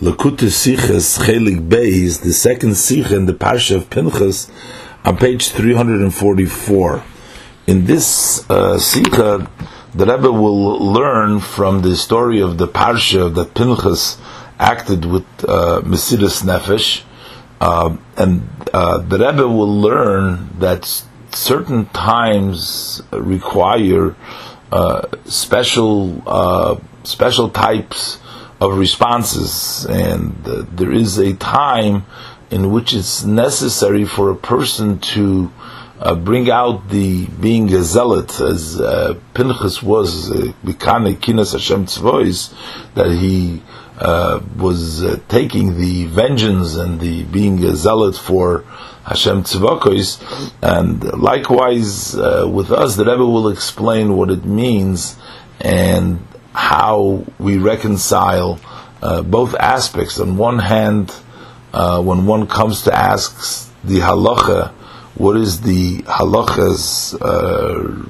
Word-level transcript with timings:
Sichas 0.00 1.18
Chelik 1.18 1.68
Beis, 1.68 2.22
the 2.22 2.32
second 2.32 2.76
Sikha 2.76 3.14
in 3.14 3.26
the 3.26 3.32
Parsha 3.32 3.76
of 3.76 3.90
Pinchas, 3.90 4.50
on 5.04 5.16
page 5.16 5.48
344. 5.48 7.04
In 7.66 7.84
this 7.84 8.48
uh, 8.50 8.78
the 9.94 10.06
Rebbe 10.06 10.32
will 10.32 10.78
learn 10.78 11.40
from 11.40 11.82
the 11.82 11.96
story 11.96 12.40
of 12.40 12.58
the 12.58 12.66
Parsha 12.66 13.32
that 13.34 13.54
Pinchas 13.54 14.18
acted 14.58 15.04
with 15.04 15.24
uh, 15.46 15.82
Nefesh, 15.82 17.02
uh, 17.60 17.96
and 18.16 18.48
uh, 18.72 18.98
the 18.98 19.18
Rebbe 19.18 19.46
will 19.46 19.80
learn 19.80 20.48
that 20.58 21.04
certain 21.32 21.86
times 21.86 23.02
require 23.12 24.16
uh, 24.72 25.06
special 25.26 26.22
uh, 26.26 26.76
special 27.04 27.50
types 27.50 28.18
of 28.62 28.78
responses, 28.78 29.84
and 29.86 30.36
uh, 30.46 30.64
there 30.70 30.92
is 30.92 31.18
a 31.18 31.34
time 31.34 32.04
in 32.50 32.70
which 32.70 32.94
it's 32.94 33.24
necessary 33.24 34.04
for 34.04 34.30
a 34.30 34.36
person 34.36 35.00
to 35.00 35.50
uh, 35.98 36.14
bring 36.14 36.48
out 36.48 36.88
the 36.88 37.26
being 37.40 37.72
a 37.74 37.82
zealot, 37.82 38.40
as 38.40 38.80
uh, 38.80 39.18
Pinchas 39.34 39.82
was, 39.82 40.30
Bikane 40.64 41.14
uh, 41.14 41.18
Kinas 41.18 41.52
Hashem 41.52 41.86
Tzvois, 41.86 42.54
that 42.94 43.10
he 43.10 43.62
uh, 43.98 44.40
was 44.56 45.02
uh, 45.02 45.18
taking 45.28 45.78
the 45.78 46.06
vengeance 46.06 46.76
and 46.76 47.00
the 47.00 47.24
being 47.24 47.64
a 47.64 47.74
zealot 47.74 48.14
for 48.14 48.64
Hashem 49.04 49.42
Tzvokos, 49.42 50.08
and 50.62 51.02
likewise 51.20 52.14
with 52.58 52.70
us, 52.70 52.94
the 52.94 53.04
Rebbe 53.04 53.26
will 53.26 53.48
explain 53.48 54.16
what 54.16 54.30
it 54.30 54.44
means. 54.44 55.16
And 55.60 56.20
how 56.52 57.24
we 57.38 57.58
reconcile 57.58 58.60
uh, 59.02 59.22
both 59.22 59.54
aspects. 59.54 60.18
On 60.20 60.36
one 60.36 60.58
hand, 60.58 61.14
uh, 61.72 62.02
when 62.02 62.26
one 62.26 62.46
comes 62.46 62.82
to 62.82 62.94
ask 62.94 63.72
the 63.82 63.98
halacha, 63.98 64.70
what 65.14 65.36
is 65.36 65.60
the 65.62 65.98
halacha's 66.02 67.14
uh, 67.14 68.06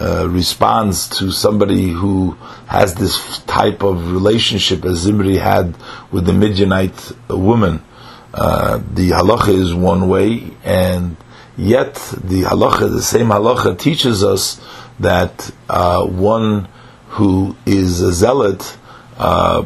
uh, 0.00 0.28
response 0.28 1.08
to 1.18 1.30
somebody 1.32 1.88
who 1.88 2.36
has 2.66 2.94
this 2.94 3.40
type 3.40 3.82
of 3.82 4.12
relationship 4.12 4.84
as 4.84 4.98
Zimri 4.98 5.36
had 5.36 5.76
with 6.12 6.26
the 6.26 6.32
Midianite 6.32 7.12
woman? 7.28 7.82
Uh, 8.32 8.78
the 8.92 9.10
halacha 9.10 9.54
is 9.54 9.74
one 9.74 10.08
way, 10.08 10.50
and 10.62 11.16
yet 11.56 11.94
the 11.94 12.42
halacha, 12.42 12.90
the 12.90 13.02
same 13.02 13.28
halacha, 13.28 13.78
teaches 13.78 14.22
us 14.22 14.60
that 15.00 15.50
uh, 15.68 16.04
one 16.04 16.68
who 17.08 17.56
is 17.66 18.00
a 18.00 18.12
zealot, 18.12 18.76
uh, 19.16 19.64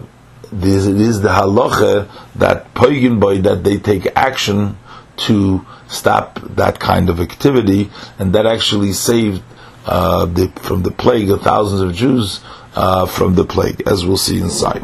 this, 0.53 0.87
it 0.87 1.01
is 1.01 1.21
the 1.23 1.31
halacha 1.31 2.11
that 2.35 2.75
poigin 2.75 3.19
boy 3.19 3.41
that 3.43 3.65
they 3.65 3.79
take 3.79 4.07
action 4.17 4.79
to 5.17 5.65
stop 5.89 6.41
that 6.57 6.79
kind 6.81 7.09
of 7.09 7.21
activity, 7.21 7.91
and 8.19 8.35
that 8.35 8.47
actually 8.47 8.93
saved 8.93 9.43
uh, 9.87 10.27
the, 10.27 10.49
from 10.63 10.83
the 10.83 10.91
plague 10.91 11.31
of 11.31 11.43
thousands 11.43 11.81
of 11.81 11.95
Jews 11.95 12.41
uh, 12.75 13.07
from 13.07 13.35
the 13.35 13.45
plague, 13.45 13.83
as 13.87 14.07
we'll 14.07 14.17
see 14.17 14.39
inside. 14.39 14.83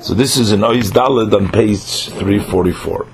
So 0.00 0.14
this 0.14 0.36
is 0.36 0.52
in 0.52 0.60
Ois 0.60 0.90
Daled 0.90 1.32
on 1.32 1.50
page 1.50 2.08
344. 2.08 3.06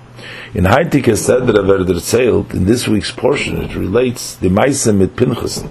In 0.54 0.64
Haitik 0.64 1.14
said 1.16 1.46
that 1.46 2.54
in 2.54 2.64
this 2.64 2.88
week's 2.88 3.12
portion, 3.12 3.62
it 3.62 3.74
relates 3.74 4.36
the 4.36 4.48
Maisem 4.48 4.96
mit 4.98 5.14
Pinchas, 5.14 5.62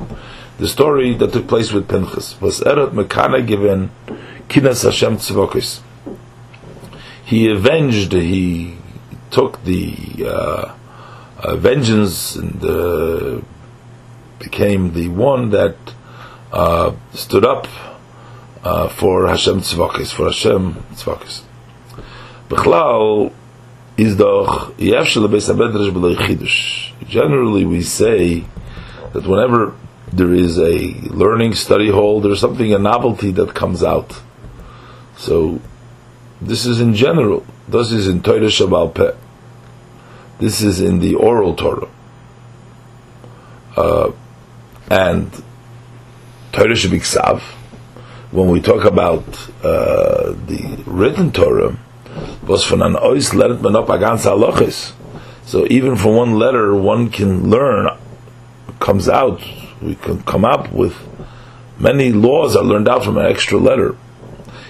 the 0.58 0.68
story 0.68 1.14
that 1.16 1.34
took 1.34 1.48
place 1.48 1.72
with 1.72 1.88
Pinchas. 1.88 2.40
Was 2.42 2.62
Erot 2.62 2.92
Mekana 2.92 3.46
given 3.46 3.92
Kinas 4.50 4.84
Hashem 4.84 5.18
Tzvokis 5.18 5.82
he 7.28 7.52
avenged, 7.52 8.14
he 8.14 8.78
took 9.32 9.62
the 9.66 9.94
uh, 10.26 10.74
uh, 11.38 11.56
vengeance 11.58 12.38
and 12.38 12.64
uh, 12.64 13.42
became 14.40 14.94
the 14.94 15.10
one 15.10 15.50
that 15.50 15.76
uh, 16.54 16.96
stood 17.14 17.44
up 17.44 17.68
uh, 18.64 18.88
for 18.88 19.28
Hashem 19.28 19.60
Tzvakis, 19.60 20.14
for 20.14 20.28
Hashem. 20.28 20.76
Bechlal 22.48 23.34
is 23.98 24.16
doch 24.16 24.78
Generally, 27.10 27.66
we 27.66 27.82
say 27.84 28.46
that 29.12 29.28
whenever 29.28 29.76
there 30.12 30.34
is 30.34 30.58
a 30.58 30.94
learning 31.10 31.54
study 31.56 31.90
hall, 31.90 32.22
there's 32.22 32.40
something 32.40 32.74
a 32.74 32.80
novelty 32.80 33.32
that 33.32 33.54
comes 33.54 33.84
out. 33.84 34.22
So 35.18 35.62
this 36.42 36.66
is 36.66 36.80
in 36.80 36.94
general. 36.94 37.46
This 37.68 37.92
is 37.92 38.08
in 38.08 38.22
Torah 38.22 38.42
Shabbal 38.42 38.94
Peh. 38.94 39.14
This 40.40 40.62
is 40.62 40.80
in 40.80 41.00
the 41.00 41.16
oral 41.16 41.56
Torah. 41.56 41.90
Uh, 43.76 44.12
and 44.90 45.32
Torah 46.52 46.74
Shabiksav, 46.74 47.42
when 48.32 48.50
we 48.50 48.62
talk 48.62 48.86
about 48.86 49.26
uh, 49.64 50.34
the 50.46 50.84
written 50.86 51.32
Torah, 51.32 51.78
was 52.46 52.64
from 52.64 52.82
an 52.82 52.94
ois 52.96 53.34
leret 53.34 53.60
menop 53.62 53.88
agans 53.88 54.26
halachis. 54.26 54.94
So 55.46 55.66
even 55.70 55.96
from 55.96 56.16
one 56.16 56.34
letter, 56.34 56.76
one 56.76 57.10
can 57.10 57.50
learn, 57.50 57.90
comes 58.80 59.10
out, 59.10 59.42
we 59.82 59.96
can 59.96 60.24
come 60.24 60.46
up 60.46 60.72
with 60.72 60.96
many 61.80 62.12
laws 62.12 62.56
are 62.56 62.64
learned 62.64 62.88
out 62.88 63.04
from 63.04 63.18
an 63.18 63.26
extra 63.26 63.58
letter. 63.58 63.96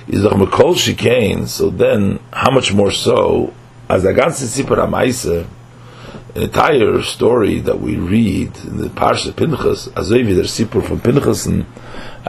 Is 0.07 0.22
the 0.22 0.29
Mekol 0.29 0.75
Shikain, 0.75 1.47
so 1.47 1.69
then, 1.69 2.19
how 2.31 2.50
much 2.51 2.73
more 2.73 2.91
so, 2.91 3.53
as 3.90 4.06
a 4.06 4.13
ganze 4.13 4.44
Sipur 4.45 4.78
HaMaise, 4.78 5.45
an 6.35 6.41
entire 6.41 7.01
story 7.01 7.59
that 7.59 7.81
we 7.81 7.97
read 7.97 8.56
in 8.59 8.78
the 8.78 8.88
Parsha 8.88 9.35
Pinchas, 9.35 9.88
as 9.97 10.09
Azoivi, 10.09 10.35
the 10.35 10.44
Sipur 10.44 10.85
from 10.85 11.01
Pinchas, 11.01 11.45
and 11.45 11.66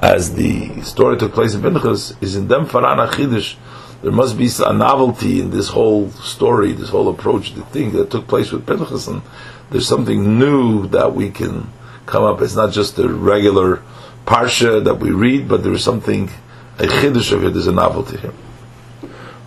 as 0.03 0.35
the 0.35 0.81
story 0.83 1.17
took 1.19 1.33
place 1.33 1.55
in 1.55 1.63
Pinchas, 1.63 2.21
is 2.21 2.35
in 2.35 2.49
Dem 2.49 2.67
Farana 2.67 3.09
Chidish, 3.09 3.57
there 4.03 4.13
must 4.13 4.37
be 4.37 4.49
a 4.65 4.73
novelty 4.73 5.41
in 5.41 5.51
this 5.51 5.69
whole 5.69 6.11
story, 6.11 6.73
this 6.73 6.89
whole 6.89 7.09
approach, 7.09 7.55
the 7.55 7.63
thing 7.67 7.93
that 7.93 8.11
took 8.11 8.27
place 8.27 8.51
with 8.51 8.67
Pinchas, 8.67 9.07
and 9.07 9.23
there's 9.71 9.87
something 9.87 10.39
new 10.39 10.89
that 10.89 11.15
we 11.15 11.31
can 11.31 11.69
come 12.09 12.25
up. 12.25 12.41
It's 12.43 12.57
not 12.57 12.73
just 12.73 12.99
a 12.99 13.09
regular 13.09 13.83
parsha 14.27 14.83
that 14.85 14.97
we 14.97 15.11
read, 15.11 15.49
but 15.49 15.63
there's 15.63 15.85
something 15.85 16.31
a 16.79 16.85
chiddush 16.85 17.33
of 17.33 17.45
it 17.45 17.57
is 17.57 17.67
a 17.67 17.73
novelty 17.73 18.17
here. 18.17 18.35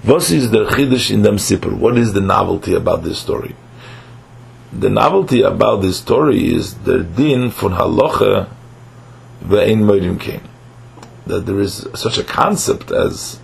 What 0.04 0.30
is 0.32 0.52
the 0.52 0.66
chiddush 0.66 1.12
in 1.12 1.22
them 1.24 1.38
sipur? 1.38 1.78
What 1.78 1.98
is 1.98 2.14
the 2.14 2.22
novelty 2.22 2.74
about 2.74 3.04
this 3.04 3.20
story? 3.20 3.56
The 4.72 4.90
novelty 4.90 5.42
about 5.42 5.82
this 5.82 5.98
story 5.98 6.54
is 6.54 6.76
the 6.80 7.04
din 7.04 7.50
von 7.50 7.72
halacha 7.72 8.50
ve'ein 9.44 9.80
moedim 9.80 10.20
king. 10.20 10.48
That 11.26 11.46
there 11.46 11.60
is 11.60 11.88
such 11.94 12.18
a 12.18 12.24
concept 12.24 12.92
as 12.92 13.40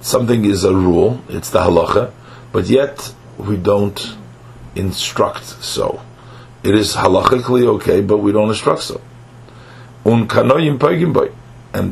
something 0.00 0.44
is 0.44 0.64
a 0.64 0.74
rule, 0.74 1.22
it's 1.28 1.50
the 1.50 1.60
halacha, 1.60 2.12
but 2.52 2.66
yet 2.66 3.14
we 3.38 3.56
don't 3.56 4.16
instruct 4.74 5.44
so. 5.44 6.02
It 6.62 6.74
is 6.74 6.94
halachically 6.94 7.66
okay, 7.76 8.00
but 8.00 8.18
we 8.18 8.32
don't 8.32 8.48
instruct 8.48 8.82
so. 8.82 9.00
And 10.04 10.30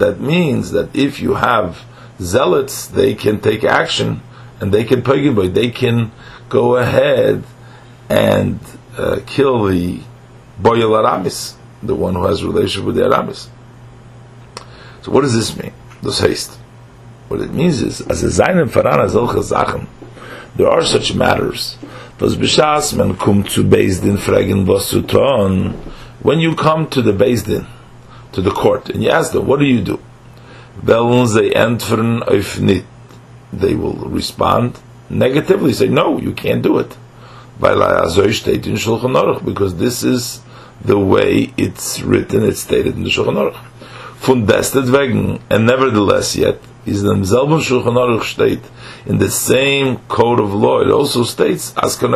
that 0.00 0.20
means 0.20 0.70
that 0.72 0.94
if 0.94 1.20
you 1.20 1.34
have 1.34 1.82
zealots, 2.20 2.86
they 2.86 3.14
can 3.14 3.40
take 3.40 3.64
action 3.64 4.22
and 4.60 4.72
they 4.72 4.84
can 4.84 5.00
boy, 5.00 5.48
they 5.48 5.70
can 5.70 6.12
go 6.48 6.76
ahead 6.76 7.42
and 8.08 8.60
uh, 8.96 9.20
kill 9.26 9.64
the 9.64 10.00
boyel 10.58 10.96
aramis, 10.96 11.56
the 11.82 11.94
one 11.94 12.14
who 12.14 12.24
has 12.26 12.44
relationship 12.44 12.84
with 12.84 12.96
the 12.96 13.04
aramis. 13.04 13.48
So 15.02 15.12
what 15.12 15.22
does 15.22 15.34
this 15.34 15.56
mean? 15.56 15.72
This 16.02 16.20
haste. 16.20 16.58
What 17.28 17.40
it 17.40 17.52
means 17.52 17.80
is, 17.80 18.00
as 18.02 18.22
a 18.22 18.26
zayin 18.26 18.68
farana 18.68 19.08
zachen, 19.08 19.86
there 20.56 20.68
are 20.68 20.84
such 20.84 21.14
matters. 21.14 21.76
Was 22.20 22.36
b'shas 22.36 22.94
men 22.94 23.16
kum 23.16 23.48
zu 23.48 23.62
din 23.62 24.18
fragen 24.18 24.66
was 24.66 24.90
zu 24.90 25.02
tun. 25.02 25.72
When 26.22 26.38
you 26.38 26.54
come 26.54 26.86
to 26.90 27.00
the 27.00 27.12
din 27.12 27.66
to 28.32 28.42
the 28.42 28.50
court 28.50 28.90
and 28.90 29.02
you 29.02 29.08
ask 29.08 29.32
them, 29.32 29.46
what 29.46 29.58
do 29.58 29.64
you 29.64 29.80
do? 29.80 29.98
They 30.82 31.00
will 33.74 33.94
respond 33.94 34.78
negatively, 35.08 35.72
say, 35.72 35.88
no, 35.88 36.18
you 36.18 36.32
can't 36.32 36.62
do 36.62 36.78
it. 36.78 36.94
Because 37.58 39.76
this 39.76 40.04
is 40.04 40.40
the 40.82 40.98
way 40.98 41.54
it's 41.56 42.00
written, 42.00 42.44
it's 42.44 42.60
stated 42.60 42.96
in 42.96 43.04
the 43.04 43.10
Shulchan 43.10 43.52
Aruch. 43.52 43.56
wegen, 44.90 45.40
and 45.50 45.66
nevertheless 45.66 46.36
yet, 46.36 46.60
is 46.86 47.02
the 47.02 47.24
selben 47.24 47.58
Shulchan 47.60 47.94
Aruch 47.94 48.24
state, 48.24 48.62
in 49.06 49.18
the 49.18 49.30
same 49.30 49.98
code 50.08 50.40
of 50.40 50.52
law, 50.54 50.80
it 50.80 50.90
also 50.90 51.24
states, 51.24 51.74
as 51.76 51.96
that 51.98 52.08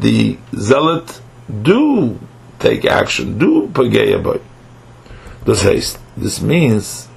the 0.00 0.38
zealot 0.54 1.20
do 1.62 2.18
take 2.58 2.84
action. 2.84 3.38
Do 3.38 3.68
pageya 3.68 4.22
boy. 4.22 4.40
This 5.44 5.62
haste. 5.62 5.98
This 6.16 6.40
means 6.40 7.08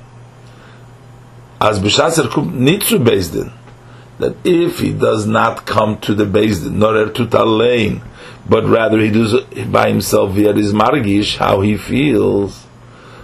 as 1.62 1.80
b'shasar 1.80 2.30
kum 2.30 2.60
nitzu 2.60 3.04
bezdin, 3.04 3.52
that 4.20 4.36
if 4.44 4.80
he 4.80 4.94
does 4.94 5.26
not 5.26 5.66
come 5.66 5.98
to 6.00 6.14
the 6.14 6.26
bezdin, 6.26 6.74
nor 6.74 6.96
er 6.96 7.10
to 7.10 7.26
talein, 7.26 8.02
but 8.48 8.66
rather 8.66 9.00
he 9.00 9.10
does 9.10 9.42
by 9.68 9.90
himself 9.90 10.32
via 10.32 10.54
his 10.54 10.74
margish, 10.74 11.38
how 11.38 11.62
he 11.62 11.78
feels, 11.78 12.66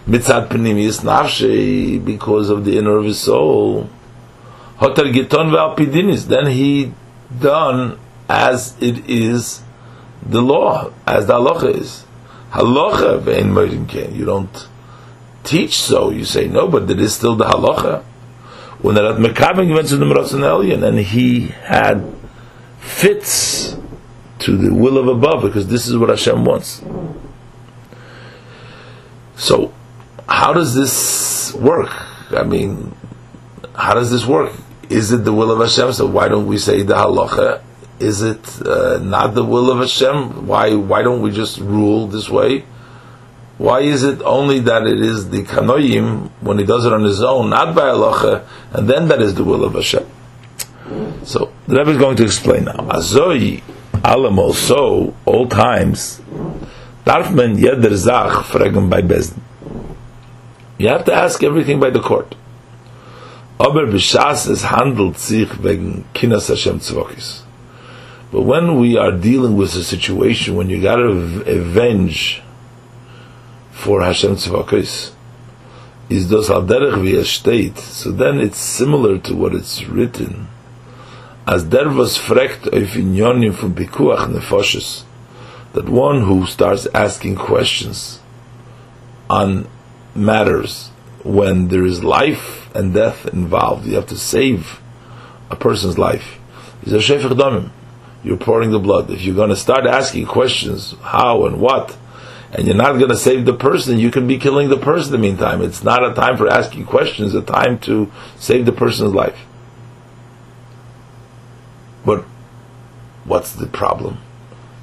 mitzad 0.08 0.50
pnimius 0.50 1.02
nafshe, 1.02 2.04
because 2.04 2.50
of 2.50 2.66
the 2.66 2.78
inner 2.78 2.98
of 2.98 3.06
his 3.06 3.20
soul, 3.20 3.90
hotar 4.78 5.12
giton 5.14 5.52
ve'alpidinis, 5.52 6.28
then 6.28 6.48
he 6.48 6.94
done 7.40 7.98
as 8.28 8.76
it 8.82 9.10
is 9.10 9.62
the 10.26 10.42
law, 10.42 10.92
as 11.06 11.28
the 11.28 11.34
halacha 11.34 11.76
is. 11.76 12.06
Halacha 12.52 13.22
ve'en 13.22 13.52
moedim 13.52 13.88
ken. 13.88 14.14
You 14.16 14.26
don't 14.26 14.68
teach 15.44 15.80
so. 15.80 16.12
You 16.12 16.26
say 16.26 16.48
no, 16.48 16.68
but 16.68 16.90
it 16.90 17.00
is 17.00 17.16
still 17.16 17.36
the 17.36 17.46
halacha. 17.46 18.04
When 18.82 18.98
er 18.98 19.14
hat 19.14 19.22
Mekabin 19.22 19.74
went 19.74 19.90
to 19.90 19.98
the 19.98 20.06
Merasan 20.06 20.42
Elyon, 20.42 20.84
and 20.84 21.00
he 21.00 21.48
had 21.48 22.04
fits 22.80 23.78
to 24.40 24.58
the 24.58 24.74
will 24.74 24.98
of 24.98 25.08
above, 25.08 25.44
because 25.44 25.68
this 25.68 25.88
is 25.88 25.96
what 25.96 26.10
Hashem 26.10 26.44
wants. 26.44 26.82
So, 29.36 29.72
how 30.32 30.54
does 30.54 30.74
this 30.74 31.54
work? 31.54 31.92
I 32.32 32.44
mean, 32.44 32.96
how 33.76 33.94
does 33.94 34.12
this 34.12 34.26
work? 34.26 34.54
Is 34.90 35.12
it 35.12 35.24
the 35.26 35.34
will 35.34 35.52
of 35.52 35.60
Hashem? 35.60 35.94
So 35.94 36.06
why 36.06 36.28
don't 36.30 36.48
we 36.48 36.58
say 36.58 36.82
the 36.84 36.96
halacha? 36.96 37.62
Is 38.00 38.22
it 38.22 38.62
uh, 38.66 39.00
not 39.00 39.36
the 39.36 39.44
will 39.44 39.70
of 39.72 39.80
Hashem? 39.80 40.48
Why 40.48 40.74
why 40.74 41.02
don't 41.04 41.22
we 41.22 41.32
just 41.32 41.60
rule 41.60 42.08
this 42.08 42.30
way? 42.30 42.66
Why 43.58 43.82
is 43.82 44.04
it 44.04 44.22
only 44.24 44.60
that 44.62 44.88
it 44.88 45.00
is 45.00 45.30
the 45.30 45.44
kanoyim 45.44 46.30
when 46.42 46.58
he 46.58 46.66
does 46.66 46.86
it 46.86 46.94
on 46.94 47.04
his 47.04 47.22
own, 47.22 47.52
not 47.52 47.76
by 47.76 47.84
halacha, 47.84 48.48
and 48.74 48.90
then 48.90 49.08
that 49.10 49.22
is 49.22 49.36
the 49.36 49.44
will 49.44 49.64
of 49.64 49.74
Hashem? 49.76 50.06
So 51.24 51.54
the 51.68 51.78
Rebbe 51.78 51.92
is 51.92 51.98
going 51.98 52.18
to 52.18 52.24
explain 52.24 52.66
now. 52.66 52.80
Azoi 53.00 53.62
alam 54.04 54.40
also 54.40 55.14
all 55.26 55.48
times 55.48 56.22
yeder 57.06 57.94
zach 57.94 58.52
by 58.90 59.02
bezdin. 59.02 59.40
You 60.82 60.88
have 60.88 61.06
to 61.06 61.14
ask 61.14 61.44
everything 61.44 61.80
by 61.80 61.92
the 61.92 62.00
court. 62.00 62.34
Aber 63.60 63.86
b'shas 63.86 64.50
es 64.50 64.64
handelt 64.64 65.20
sich 65.20 65.50
wegen 65.62 66.06
kinas 66.16 66.48
Hashem 66.48 66.80
tzvokis. 66.80 67.44
But 68.32 68.42
when 68.42 68.80
we 68.80 68.98
are 68.98 69.12
dealing 69.12 69.56
with 69.56 69.76
a 69.76 69.84
situation 69.84 70.56
when 70.56 70.72
you 70.72 70.82
got 70.82 70.96
to 70.96 71.44
avenge 71.46 72.42
for 73.70 74.02
Hashem 74.02 74.38
tzvokis, 74.38 75.12
is 76.10 76.28
dos 76.32 76.50
al 76.50 76.64
derech 76.64 77.26
state, 77.26 77.78
so 77.78 78.12
then 78.12 78.40
it's 78.40 78.58
similar 78.58 79.20
to 79.20 79.36
what 79.36 79.54
it's 79.54 79.84
written. 79.84 80.48
As 81.46 81.64
der 81.66 81.90
was 81.90 82.18
frekt 82.18 82.66
auf 82.74 82.96
inyonim 82.96 83.54
from 83.54 83.76
pikuach 83.76 84.34
nefoshes, 84.34 85.04
that 85.74 85.88
one 85.88 86.24
who 86.24 86.48
starts 86.48 86.88
asking 86.88 87.36
questions 87.36 88.20
on 89.30 89.68
matters 90.16 90.90
when 91.24 91.68
there 91.68 91.86
is 91.86 92.04
life 92.04 92.74
and 92.76 92.94
death 92.94 93.26
involved. 93.28 93.86
You 93.86 93.96
have 93.96 94.08
to 94.08 94.18
save 94.18 94.82
a 95.50 95.56
person's 95.56 95.98
life. 95.98 96.38
A 96.84 96.86
damim. 96.86 97.70
You're 98.24 98.38
pouring 98.38 98.72
the 98.72 98.80
blood. 98.80 99.10
If 99.10 99.22
you're 99.22 99.36
going 99.36 99.50
to 99.50 99.56
start 99.56 99.86
asking 99.86 100.26
questions, 100.26 100.96
how 101.02 101.46
and 101.46 101.60
what, 101.60 101.98
and 102.52 102.68
you're 102.68 102.76
not 102.76 102.94
going 102.94 103.10
to 103.10 103.18
save 103.18 103.46
the 103.46 103.54
person, 103.54 104.00
you 104.00 104.12
can 104.12 104.28
be 104.28 104.38
killing 104.38 104.70
the 104.70 104.78
person 104.78 105.14
in 105.14 105.22
the 105.22 105.28
meantime. 105.28 105.62
It's 105.62 105.84
not 105.84 106.04
a 106.04 106.14
time 106.14 106.38
for 106.38 106.48
asking 106.48 106.86
questions, 106.86 107.34
a 107.34 107.42
time 107.42 107.80
to 107.80 108.12
save 108.38 108.66
the 108.66 108.72
person's 108.72 109.14
life. 109.14 109.40
But 112.06 112.26
what's 113.26 113.54
the 113.54 113.68
problem? 113.68 114.18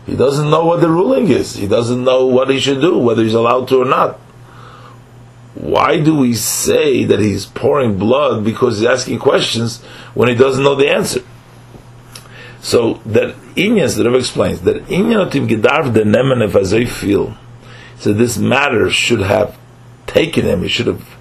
He 0.07 0.17
doesn't 0.17 0.49
know 0.49 0.65
what 0.65 0.81
the 0.81 0.89
ruling 0.89 1.29
is. 1.29 1.55
He 1.55 1.67
doesn't 1.67 2.03
know 2.03 2.27
what 2.27 2.49
he 2.49 2.59
should 2.59 2.81
do, 2.81 2.97
whether 2.97 3.23
he's 3.23 3.35
allowed 3.35 3.69
to 3.69 3.83
or 3.83 3.85
not 3.85 4.19
why 5.55 6.01
do 6.01 6.17
we 6.17 6.35
say 6.35 7.05
that 7.05 7.21
he's 7.21 7.47
pouring 7.47 7.99
blood 7.99 8.45
because 8.45 8.79
he's 8.79 8.89
asking 8.89 9.19
questions 9.19 9.83
when 10.15 10.29
he 10.29 10.35
doesn't 10.35 10.63
know 10.63 10.75
the 10.75 10.89
answer? 10.91 11.23
So 12.61 12.95
that 13.07 13.35
Inyas, 13.57 13.97
the 13.97 14.05
Rebbe 14.05 14.19
explains 14.19 14.61
that 14.63 14.87
Inyanotim 14.87 15.49
Gedarv 15.49 15.95
the 15.95 16.03
Neman 16.03 16.75
I 16.75 16.85
feel, 16.85 17.37
so 17.99 18.13
this 18.13 18.37
matter 18.39 18.91
should 18.91 19.21
have 19.21 19.59
taken 20.07 20.45
him, 20.45 20.65
it 20.65 20.69
should 20.69 20.87
have 20.87 21.17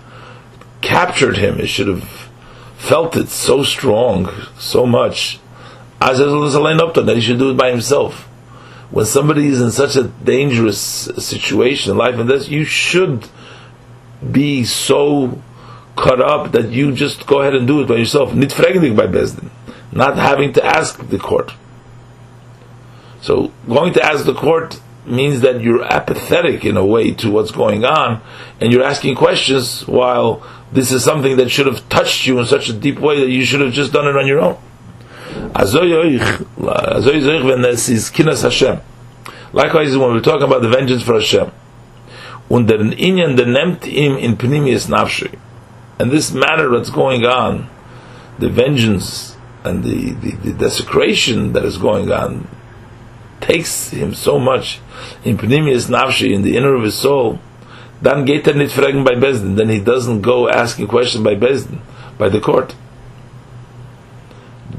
captured 0.82 1.38
him, 1.38 1.60
it 1.60 1.68
should 1.68 1.88
have 1.88 2.30
felt 2.78 3.16
it 3.16 3.30
so 3.30 3.64
strong, 3.64 4.30
so 4.58 4.86
much, 4.86 5.40
as 6.00 6.20
that 6.20 7.12
he 7.16 7.22
should 7.22 7.40
do 7.40 7.52
it 7.52 7.58
by 7.58 7.72
himself. 7.72 8.24
When 8.92 9.06
somebody 9.06 9.48
is 9.48 9.62
in 9.62 9.72
such 9.72 9.96
a 9.96 10.04
dangerous 10.04 10.80
situation, 10.80 11.98
life 11.98 12.16
and 12.16 12.30
death, 12.30 12.48
you 12.48 12.64
should 12.64 13.28
be 14.32 14.66
so 14.66 15.42
cut 15.96 16.22
up 16.22 16.52
that 16.52 16.70
you 16.70 16.94
just 16.94 17.26
go 17.26 17.42
ahead 17.42 17.56
and 17.56 17.68
do 17.68 17.82
it 17.82 17.88
by 17.88 17.96
yourself. 17.96 18.34
Nit 18.34 18.50
fragendig 18.50 18.96
by 18.96 19.08
Bezdin. 19.08 19.50
Not 19.92 20.18
having 20.18 20.54
to 20.54 20.66
ask 20.66 21.08
the 21.10 21.18
court. 21.18 21.54
So 23.22 23.52
going 23.68 23.94
to 23.94 24.04
ask 24.04 24.26
the 24.26 24.34
court 24.34 24.80
means 25.06 25.42
that 25.42 25.62
you're 25.62 25.84
apathetic 25.84 26.66
in 26.66 26.78
a 26.78 26.86
way 26.86 27.12
to 27.12 27.32
what's 27.32 27.52
going 27.52 27.86
on 27.86 28.22
and 28.60 28.72
you're 28.72 28.84
asking 28.84 29.16
questions 29.16 29.88
while 29.88 30.46
this 30.72 30.92
is 30.92 31.04
something 31.04 31.38
that 31.38 31.50
should 31.50 31.66
have 31.66 31.88
touched 31.90 32.28
you 32.28 32.40
in 32.40 32.46
such 32.46 32.70
a 32.70 32.74
deep 32.74 33.00
way 33.00 33.22
that 33.22 33.30
you 33.30 33.46
should 33.46 33.62
have 33.62 33.72
just 33.72 33.94
done 33.94 34.08
it 34.08 34.16
on 34.16 34.28
your 34.28 34.40
own. 34.40 34.58
Likewise, 39.54 39.98
when 39.98 40.12
we're 40.12 40.20
talking 40.22 40.44
about 40.44 40.62
the 40.62 40.70
vengeance 40.70 41.04
for 41.04 41.14
Hashem, 41.14 41.52
und 42.50 42.70
der 42.70 42.80
Inyan, 42.80 43.36
der 43.36 43.48
nimmt 43.48 43.86
ihm 43.86 44.18
in 44.18 44.38
Pnimius 44.38 44.88
Nafshi. 44.88 45.30
And 46.00 46.12
this 46.12 46.34
matter 46.34 46.70
that's 46.70 46.90
going 46.90 47.26
on, 47.26 47.70
the 48.40 48.50
vengeance 48.50 49.36
and 49.64 49.84
the, 49.84 50.12
the, 50.12 50.32
the, 50.44 50.54
desecration 50.54 51.54
that 51.54 51.66
is 51.66 51.78
going 51.78 52.12
on, 52.12 52.48
takes 53.42 53.90
him 53.90 54.14
so 54.14 54.40
much 54.40 54.80
in 55.24 55.38
Pnimius 55.38 55.90
Nafshi, 55.90 56.34
in 56.34 56.44
the 56.44 56.56
inner 56.56 56.76
of 56.76 56.84
his 56.84 56.96
soul, 56.96 57.40
dann 58.02 58.26
geht 58.26 58.48
er 58.48 58.54
nicht 58.54 58.76
fragen 58.76 59.04
by 59.04 59.16
Bezdin, 59.16 59.58
then 59.58 59.70
he 59.70 59.80
doesn't 59.80 60.22
go 60.22 60.48
asking 60.48 60.88
questions 60.88 61.24
by 61.24 61.36
Bezdin, 61.36 61.80
by 62.18 62.30
the 62.30 62.40
court. 62.40 62.76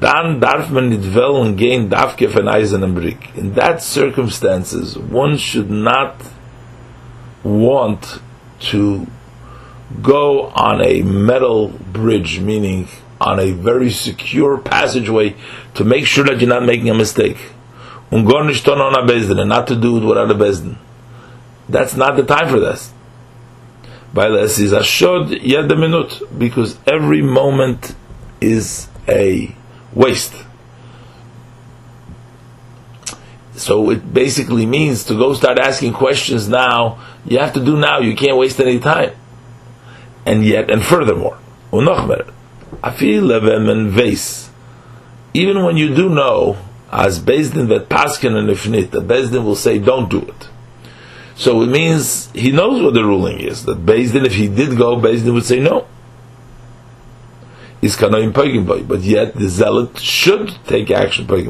Dann 0.01 0.41
darf 0.41 0.71
man 0.71 0.91
nicht 0.91 1.13
wollen 1.15 1.57
gehen, 1.57 1.91
darf 1.91 2.17
von 2.17 2.49
Eisen 2.49 2.95
Brick. 2.95 3.37
In 3.37 3.55
that 3.55 3.83
circumstances, 3.83 4.97
one 4.97 5.37
should 5.37 5.71
not 5.71 6.15
want 7.49 8.21
to 8.61 9.07
go 10.03 10.47
on 10.49 10.83
a 10.83 11.03
metal 11.03 11.69
bridge, 11.69 12.41
meaning 12.41 12.89
on 13.21 13.41
a 13.41 13.53
very 13.53 13.91
secure 13.91 14.59
passageway, 14.59 15.35
to 15.75 15.85
make 15.85 16.07
sure 16.07 16.25
that 16.25 16.41
you're 16.41 16.49
not 16.49 16.65
making 16.65 16.91
a 16.91 16.95
mistake. 16.95 17.39
And 18.11 18.27
not 18.27 19.67
to 19.67 19.77
do 19.77 19.99
it 19.99 20.05
without 20.05 20.31
a 20.31 20.35
bezdin. 20.35 20.77
That's 21.69 21.95
not 21.95 22.17
the 22.17 22.23
time 22.23 22.49
for 22.49 22.61
this. 22.61 22.93
Bailes 24.15 24.59
is 24.59 24.73
ashod 24.73 25.39
yed 25.43 25.69
minute 25.69 26.23
because 26.39 26.79
every 26.87 27.21
moment 27.21 27.95
is 28.41 28.89
a 29.07 29.55
waste. 29.93 30.35
So 33.59 33.91
it 33.91 34.15
basically 34.15 34.67
means 34.67 35.05
to 35.05 35.15
go 35.15 35.35
start 35.35 35.59
asking 35.59 35.93
questions 35.93 36.49
now 36.49 36.99
you 37.29 37.39
have 37.39 37.53
to 37.55 37.65
do 37.65 37.77
now. 37.77 37.99
You 38.01 38.17
can't 38.17 38.37
waste 38.37 38.59
any 38.61 38.79
time. 38.81 39.13
And 40.25 40.45
yet, 40.45 40.71
and 40.71 40.85
furthermore, 40.85 41.39
vase. 43.91 44.51
Even 45.35 45.63
when 45.65 45.77
you 45.77 45.95
do 45.95 46.09
know, 46.09 46.57
as 46.91 47.21
Bezdin 47.21 47.67
vet 47.67 47.89
paskin 47.89 48.35
and 48.35 48.49
ifnit, 48.49 48.91
the 48.91 49.01
Bezdin 49.01 49.45
will 49.45 49.57
say, 49.57 49.79
don't 49.79 50.11
do 50.11 50.21
it. 50.21 50.49
So 51.37 51.63
it 51.63 51.67
means 51.67 52.31
he 52.33 52.51
knows 52.51 52.83
what 52.83 52.95
the 52.95 53.05
ruling 53.05 53.41
is. 53.41 53.65
That 53.65 53.85
Bezdin, 53.85 54.25
if 54.25 54.35
he 54.35 54.49
did 54.49 54.77
go, 54.77 54.97
Bezdin 54.97 55.35
would 55.35 55.45
say 55.45 55.61
no. 55.61 55.87
Is 57.81 57.97
kanoim 57.97 58.33
boy, 58.67 58.83
but 58.83 59.01
yet 59.03 59.35
the 59.35 59.49
zealot 59.49 59.99
should 59.99 60.57
take 60.67 60.91
action 60.91 61.27
boy. 61.27 61.47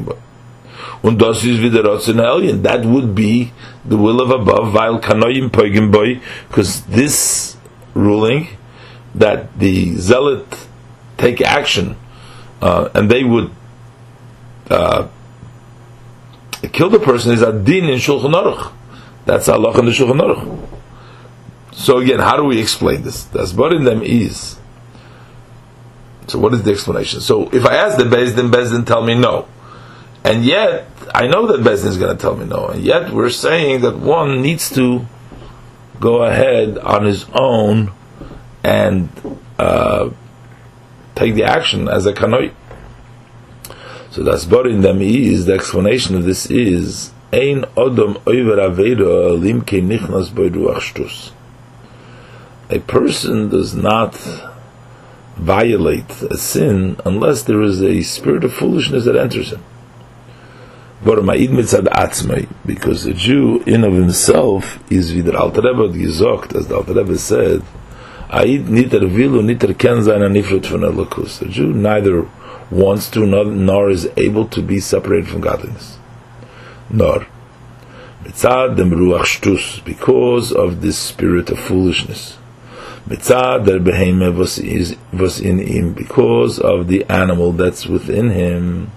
That 1.01 2.81
would 2.85 3.15
be 3.15 3.53
the 3.85 3.97
will 3.97 4.21
of 4.21 4.31
above, 4.31 4.73
weil 4.73 4.99
kanoyim 4.99 5.49
poigim 5.49 5.91
boy, 5.91 6.21
because 6.47 6.83
this 6.85 7.57
ruling 7.93 8.49
that 9.15 9.57
the 9.57 9.95
zealot 9.95 10.67
take 11.17 11.41
action 11.41 11.95
uh, 12.61 12.89
and 12.93 13.09
they 13.09 13.23
would 13.23 13.51
uh, 14.69 15.07
kill 16.71 16.89
the 16.89 16.99
person 16.99 17.31
is 17.31 17.41
a 17.41 17.51
din 17.53 17.85
in 17.85 17.97
Shulchan 17.97 18.33
Aruch. 18.33 18.71
That's 19.25 19.49
Allah 19.49 19.77
in 19.79 19.85
the 19.85 19.91
Shulchan 19.91 20.19
Aruch. 20.19 20.67
So 21.71 21.97
again, 21.97 22.19
how 22.19 22.35
do 22.35 22.43
we 22.43 22.59
explain 22.59 23.03
this? 23.03 23.23
That's 23.25 23.53
Asbar 23.53 23.75
in 23.75 23.85
them 23.85 24.01
is 24.03 24.59
So 26.29 26.37
what 26.39 26.53
is 26.53 26.63
the 26.63 26.71
explanation? 26.71 27.21
So 27.21 27.49
if 27.49 27.65
I 27.65 27.75
ask 27.75 27.97
the 27.97 28.03
Bezdin, 28.03 28.51
Bezdin 28.51 28.85
tell 28.85 29.03
me 29.03 29.15
no. 29.15 29.47
And 30.23 30.43
yet, 30.43 30.87
I 31.13 31.27
know 31.27 31.47
that 31.47 31.61
Bezdin 31.61 31.87
is 31.87 31.97
going 31.97 32.15
to 32.15 32.21
tell 32.21 32.35
me 32.35 32.45
no. 32.45 32.67
And 32.67 32.83
yet, 32.83 33.11
we're 33.11 33.29
saying 33.29 33.81
that 33.81 33.97
one 33.97 34.41
needs 34.41 34.69
to 34.71 35.05
go 35.99 36.23
ahead 36.23 36.77
on 36.77 37.05
his 37.05 37.25
own 37.33 37.91
and 38.63 39.09
uh, 39.57 40.09
take 41.15 41.35
the 41.35 41.43
action 41.43 41.87
as 41.87 42.05
a 42.05 42.13
kanoi. 42.13 42.53
So 44.11 44.23
that's 44.23 44.45
in 44.45 44.81
them 44.81 45.01
is 45.01 45.45
the 45.45 45.53
explanation 45.53 46.15
of 46.15 46.23
this 46.25 46.47
is 46.47 47.11
ein 47.31 47.61
odom 47.77 48.21
over 48.25 48.57
aveda 48.57 49.37
limke 49.37 49.81
nichnas 49.81 50.29
shtus. 50.31 51.31
A 52.69 52.79
person 52.79 53.49
does 53.49 53.75
not 53.75 54.15
violate 55.35 56.21
a 56.23 56.37
sin 56.37 56.97
unless 57.05 57.43
there 57.43 57.61
is 57.61 57.81
a 57.81 58.01
spirit 58.01 58.43
of 58.43 58.53
foolishness 58.53 59.05
that 59.05 59.15
enters 59.15 59.51
him. 59.51 59.63
Because 61.01 63.05
a 63.05 63.13
Jew 63.13 63.63
in 63.65 63.85
of 63.85 63.93
himself 63.93 64.91
is 64.91 65.13
wie 65.13 65.21
der 65.21 65.37
Alter 65.37 65.61
Rebbe 65.61 65.97
gesagt, 65.97 66.55
as 66.55 66.67
the 66.67 66.75
Alter 66.75 66.93
Rebbe 66.93 67.17
said, 67.17 67.61
Aid 68.31 68.69
niter 68.69 68.99
vilu 68.99 69.41
niter 69.41 69.73
ken 69.73 70.03
sein 70.03 70.21
anifrit 70.21 70.65
von 70.65 70.81
Elokus. 70.81 71.41
A 71.41 71.47
Jew 71.47 71.73
neither 71.73 72.27
wants 72.69 73.09
to 73.11 73.25
nor, 73.25 73.45
nor 73.45 73.89
is 73.89 74.09
able 74.17 74.45
to 74.49 74.61
be 74.61 74.79
separated 74.79 75.29
from 75.29 75.41
godliness. 75.41 75.97
Nor. 76.89 77.25
Mitzad 78.23 78.75
dem 78.75 78.91
ruach 78.91 79.39
shtus, 79.39 79.83
because 79.85 80.51
of 80.51 80.81
this 80.81 80.97
spirit 80.97 81.49
of 81.49 81.59
foolishness. 81.59 82.37
Mitzad 83.07 83.65
der 83.65 83.79
beheme 83.79 84.35
was, 84.35 84.59
is, 84.59 84.97
was 85.13 85.39
in 85.39 85.59
him, 85.59 85.93
because 85.93 86.59
of 86.59 86.87
the 86.87 87.05
animal 87.05 87.53
that's 87.53 87.87
within 87.87 88.29
him. 88.29 88.91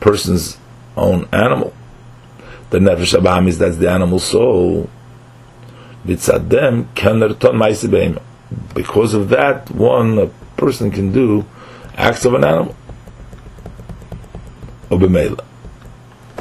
Person's 0.00 0.58
own 0.98 1.28
animal. 1.32 1.72
The 2.70 2.78
nefesh 2.78 3.18
abahamis, 3.18 3.58
that's 3.58 3.76
the 3.76 3.90
animal 3.90 4.18
soul. 4.18 4.90
Because 8.74 9.14
of 9.14 9.28
that, 9.30 9.70
one 9.70 10.18
a 10.18 10.26
person 10.56 10.90
can 10.90 11.12
do 11.12 11.44
acts 11.96 12.24
of 12.24 12.34
an 12.34 12.44
animal. 12.44 12.76
Obemela. 14.90 15.44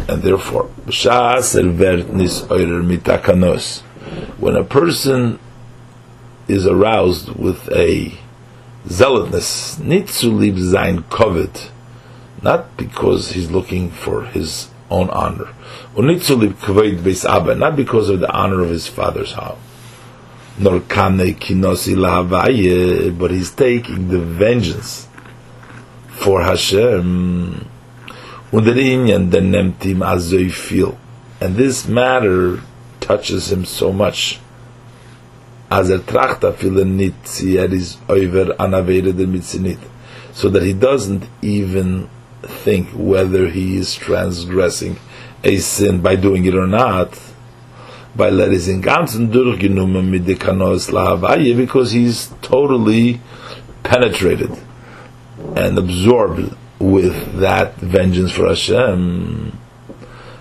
And 0.08 0.22
therefore, 0.22 0.64
when 4.38 4.56
a 4.56 4.64
person 4.64 5.40
is 6.48 6.66
aroused 6.66 7.30
with 7.36 7.70
a 7.72 8.18
zealotness, 8.88 9.80
needs 9.80 10.22
to 10.22 10.32
nitzuliv 10.32 10.60
zain 10.60 11.04
kovet, 11.04 11.72
not 12.48 12.78
because 12.78 13.32
he's 13.32 13.52
looking 13.52 13.92
for 13.92 14.24
his 14.24 14.70
own 14.90 15.10
honor. 15.10 15.54
Not 15.98 17.76
because 17.76 18.10
of 18.10 18.20
the 18.22 18.32
honor 18.32 18.62
of 18.62 18.70
his 18.70 18.88
father's 18.88 19.34
house. 19.34 19.60
Nor 20.58 20.80
kinosi 20.80 21.98
but 23.20 23.32
he's 23.32 23.52
taking 23.52 24.08
the 24.08 24.20
vengeance 24.20 25.10
for 26.08 26.42
Hashem. 26.42 27.68
And 28.54 28.66
this 31.56 31.88
matter 31.88 32.62
touches 33.02 33.52
him 33.52 33.66
so 33.66 33.92
much. 33.92 34.40
As 35.70 35.92
er 35.92 35.98
trachta 35.98 36.54
filenitzi 36.54 37.62
er 37.62 37.74
is 37.74 37.98
over 38.08 38.56
anaveda 38.58 39.12
de 39.12 39.26
mitzinit. 39.26 39.80
So 40.32 40.48
that 40.48 40.64
he 40.64 40.72
doesn't 40.72 41.28
even 41.42 42.10
think 42.44 42.90
whether 42.90 43.50
he 43.50 43.78
is 43.78 43.96
transgressing 43.96 44.98
a 45.44 45.58
sin 45.58 46.02
by 46.02 46.16
doing 46.16 46.46
it 46.46 46.56
or 46.56 46.68
not, 46.68 47.20
by 48.16 48.30
letting 48.30 48.82
ganzen 48.82 49.32
durchgenommen 49.32 50.10
mit 50.10 51.58
because 51.58 51.92
he's 51.92 52.34
totally 52.42 53.22
penetrated 53.84 54.52
and 55.56 55.78
absorbed 55.78 56.56
with 56.80 57.40
that 57.40 57.76
vengeance 57.76 58.32
for 58.32 58.48
Hashem. 58.48 59.58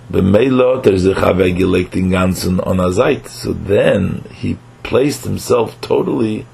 The 0.09 0.23
Melot 0.23 0.85
there 0.85 0.95
is 0.95 1.07
a 1.07 1.15
chavegelecting 1.15 2.11
ganzen 2.11 2.65
on 2.67 2.81
a. 2.81 3.29
So 3.29 3.53
then 3.53 4.25
he 4.33 4.59
placed 4.83 5.25
himself 5.25 5.79
totally 5.81 6.47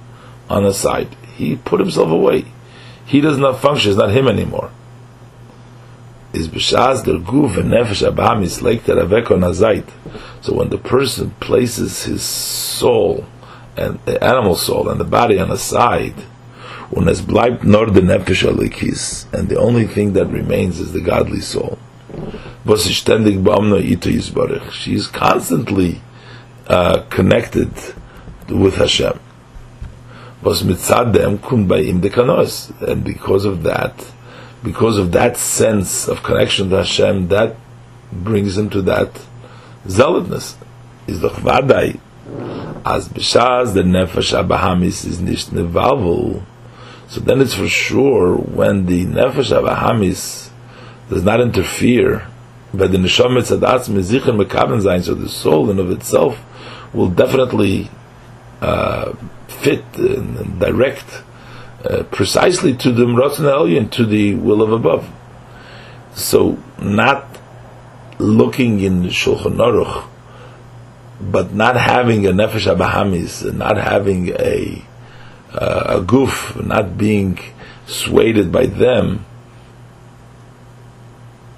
on 0.49 0.65
a 0.65 0.73
side. 0.73 1.15
He 1.37 1.57
put 1.57 1.81
himself 1.81 2.11
away. 2.11 2.47
He 3.05 3.21
does 3.21 3.39
not 3.39 3.61
function. 3.61 3.91
It's 3.91 3.99
not 3.99 4.11
him 4.11 4.27
anymore 4.27 4.71
is 6.33 6.49
b'shaz 6.49 7.05
der 7.05 7.19
guf 7.19 7.59
and 7.59 7.71
nefesh 7.71 8.11
abamis 8.11 8.63
like 8.63 8.85
the 8.85 8.95
ravek 8.95 9.31
on 9.31 9.41
azait. 9.41 9.89
So 10.41 10.55
when 10.55 10.71
the 10.71 10.79
person 10.79 11.31
places 11.41 12.05
his 12.05 12.23
soul 12.23 13.27
and 13.77 13.99
the 14.05 14.23
animal 14.23 14.57
soul 14.57 14.89
and 14.89 15.01
the 15.01 15.05
body 15.05 15.39
on 15.39 15.49
the 15.49 15.59
side, 15.59 16.15
and 16.95 17.07
the 17.07 17.17
only 19.59 19.87
thing 19.87 20.13
that 20.13 20.27
remains 20.27 20.79
is 20.79 20.93
the 20.93 21.01
godly 21.01 21.41
soul. 21.41 21.79
She 24.73 24.95
is 24.95 25.07
constantly 25.07 26.03
uh, 26.67 27.05
connected 27.09 27.71
with 28.49 28.77
Hashem. 28.77 29.19
And 30.45 30.69
because 33.05 33.45
of 33.47 33.63
that, 33.63 34.13
because 34.63 34.99
of 34.99 35.13
that 35.13 35.37
sense 35.37 36.09
of 36.09 36.23
connection 36.23 36.71
to 36.71 36.77
Hashem, 36.77 37.29
that 37.29 37.57
brings 38.13 38.57
him 38.57 38.71
to 38.71 38.83
that 38.83 39.21
zealotness. 39.87 40.57
Is 41.07 41.21
the 41.21 41.31
chvadai 41.31 41.99
as 42.85 43.09
b'shaz 43.09 43.75
the 43.75 43.83
nefesh 43.83 44.33
abahamis 44.41 45.05
is 45.05 45.21
nicht 45.21 45.51
nevavel. 45.51 46.45
So 47.09 47.21
then 47.21 47.41
it's 47.41 47.55
for 47.55 47.69
sure 47.69 48.37
when 48.37 48.87
the 48.87 49.05
nefesh 49.05 49.51
abahamis 49.51 50.51
does 51.09 51.23
not 51.23 51.41
interfere, 51.41 52.27
but 52.73 52.93
the 52.93 52.99
neshama 52.99 53.41
tzadatz 53.41 53.89
mezichen 53.89 54.43
mekaben 54.43 54.83
zayin, 54.83 55.03
so 55.03 55.15
the 55.15 55.29
soul 55.29 55.71
in 55.71 55.79
of 55.79 55.91
itself 55.91 56.43
will 56.95 57.09
definitely 57.09 57.91
uh, 58.61 59.13
fit 59.49 59.85
and 59.97 60.59
direct 60.59 61.23
uh, 61.85 62.05
precisely 62.05 62.75
to 62.75 62.93
the 62.93 63.05
Mratzon 63.05 63.41
Elyon, 63.41 63.91
to 63.93 64.07
the 64.07 64.35
will 64.35 64.63
of 64.63 64.73
above. 64.73 65.11
So, 66.15 66.59
not 66.79 67.39
looking 68.19 68.81
in 68.81 69.05
Shulchan 69.05 69.57
Aruch, 69.57 70.09
but 71.21 71.53
not 71.55 71.77
having 71.77 72.27
a 72.27 72.31
Nefesh 72.31 72.73
Abahamis, 72.75 73.53
not 73.55 73.77
having 73.77 74.29
a, 74.29 74.83
uh, 75.53 75.99
a 75.99 76.03
goof, 76.03 76.57
not 76.57 76.99
being 76.99 77.39
swayed 77.87 78.53
by 78.53 78.67
them, 78.67 79.25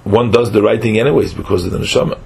one 0.05 0.29
does 0.31 0.51
the 0.51 0.61
right 0.61 0.81
thing 0.81 0.99
anyways 0.99 1.33
because 1.33 1.65
of 1.65 1.71
the 1.71 1.79
neshama. 1.79 2.19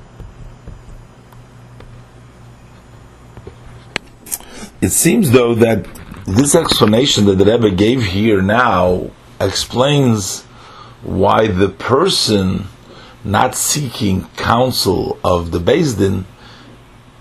It 4.82 4.90
seems 4.90 5.32
though 5.32 5.56
that 5.56 5.88
this 6.36 6.56
explanation 6.56 7.26
that 7.26 7.38
the 7.38 7.46
Rebbe 7.46 7.72
gave 7.72 8.04
here 8.04 8.42
now 8.42 9.10
explains 9.40 10.44
why 11.02 11.48
the 11.48 11.70
person 11.70 12.68
not 13.24 13.56
seeking 13.56 14.26
counsel 14.36 15.18
of 15.24 15.52
the 15.52 15.60
Din 15.60 16.26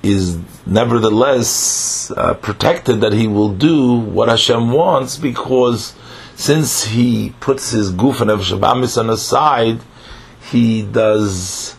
is 0.03 0.39
nevertheless 0.67 2.11
uh, 2.11 2.35
protected 2.35 3.01
that 3.01 3.13
he 3.13 3.27
will 3.27 3.53
do 3.53 3.99
what 3.99 4.29
Hashem 4.29 4.71
wants 4.71 5.17
because 5.17 5.95
since 6.37 6.85
he 6.85 7.35
puts 7.41 7.71
his 7.71 7.91
goof 7.91 8.21
and 8.21 8.31
Shabamis 8.31 8.99
on 8.99 9.11
aside, 9.11 9.81
he 10.51 10.83
does 10.83 11.77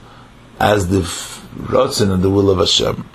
as 0.59 0.89
the 0.89 1.01
Ratzin 1.55 2.12
and 2.12 2.21
the 2.21 2.29
will 2.29 2.50
of 2.50 2.57
Hashem. 2.57 3.07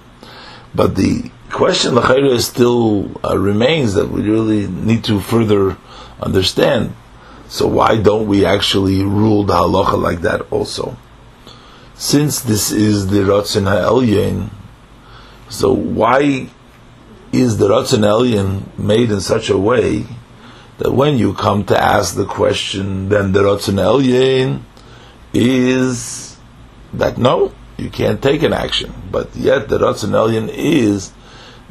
But 0.74 0.96
the 0.96 1.30
question 1.54 1.94
Lachaira 1.94 2.40
still 2.40 3.08
uh, 3.24 3.38
remains 3.38 3.94
that 3.94 4.10
we 4.10 4.22
really 4.22 4.66
need 4.66 5.04
to 5.04 5.20
further 5.20 5.76
understand. 6.20 6.94
So 7.48 7.68
why 7.68 7.96
don't 8.00 8.26
we 8.26 8.44
actually 8.44 9.04
rule 9.04 9.44
the 9.44 9.54
halacha 9.54 10.00
like 10.00 10.22
that 10.22 10.52
also? 10.52 10.96
Since 11.94 12.40
this 12.40 12.72
is 12.72 13.06
the 13.06 13.20
Ratzin 13.20 13.68
Ha'elyin, 13.68 14.50
so 15.48 15.72
why 15.72 16.48
is 17.32 17.58
the 17.58 17.68
Ratzin 17.68 18.00
Ha'elyin 18.00 18.76
made 18.76 19.12
in 19.12 19.20
such 19.20 19.48
a 19.48 19.56
way 19.56 20.06
that 20.78 20.92
when 20.92 21.16
you 21.16 21.34
come 21.34 21.64
to 21.66 21.78
ask 21.78 22.16
the 22.16 22.26
question, 22.26 23.08
then 23.10 23.30
the 23.30 23.44
Ratzin 23.44 23.80
Ha'elyin 23.80 24.62
is 25.32 26.36
that 26.92 27.16
no, 27.16 27.54
you 27.76 27.90
can't 27.90 28.20
take 28.20 28.42
an 28.42 28.52
action. 28.52 28.92
But 29.12 29.36
yet 29.36 29.68
the 29.68 29.78
Ratzin 29.78 30.10
Ha'elyin 30.10 30.48
is 30.52 31.12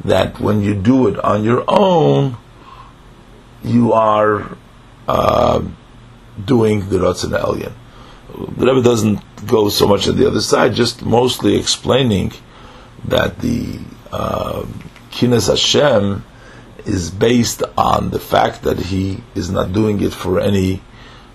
that 0.04 0.40
when 0.40 0.62
you 0.62 0.74
do 0.74 1.08
it 1.08 1.18
on 1.18 1.44
your 1.44 1.64
own, 1.68 2.36
you 3.62 3.92
are 3.92 4.56
uh, 5.08 5.62
doing 6.44 6.88
the 6.88 6.98
Ratzon 6.98 7.38
Elyon. 7.38 7.72
The 8.56 8.66
Rebbe 8.66 8.82
doesn't 8.82 9.20
go 9.46 9.68
so 9.68 9.86
much 9.86 10.08
on 10.08 10.16
the 10.16 10.26
other 10.26 10.40
side, 10.40 10.74
just 10.74 11.04
mostly 11.04 11.56
explaining 11.56 12.32
that 13.04 13.38
the 13.38 13.78
uh, 14.10 14.64
Kinas 15.10 15.48
Hashem 15.48 16.24
is 16.84 17.10
based 17.10 17.62
on 17.78 18.10
the 18.10 18.18
fact 18.18 18.62
that 18.62 18.78
he 18.78 19.22
is 19.34 19.50
not 19.50 19.72
doing 19.72 20.02
it 20.02 20.12
for 20.12 20.40
any 20.40 20.82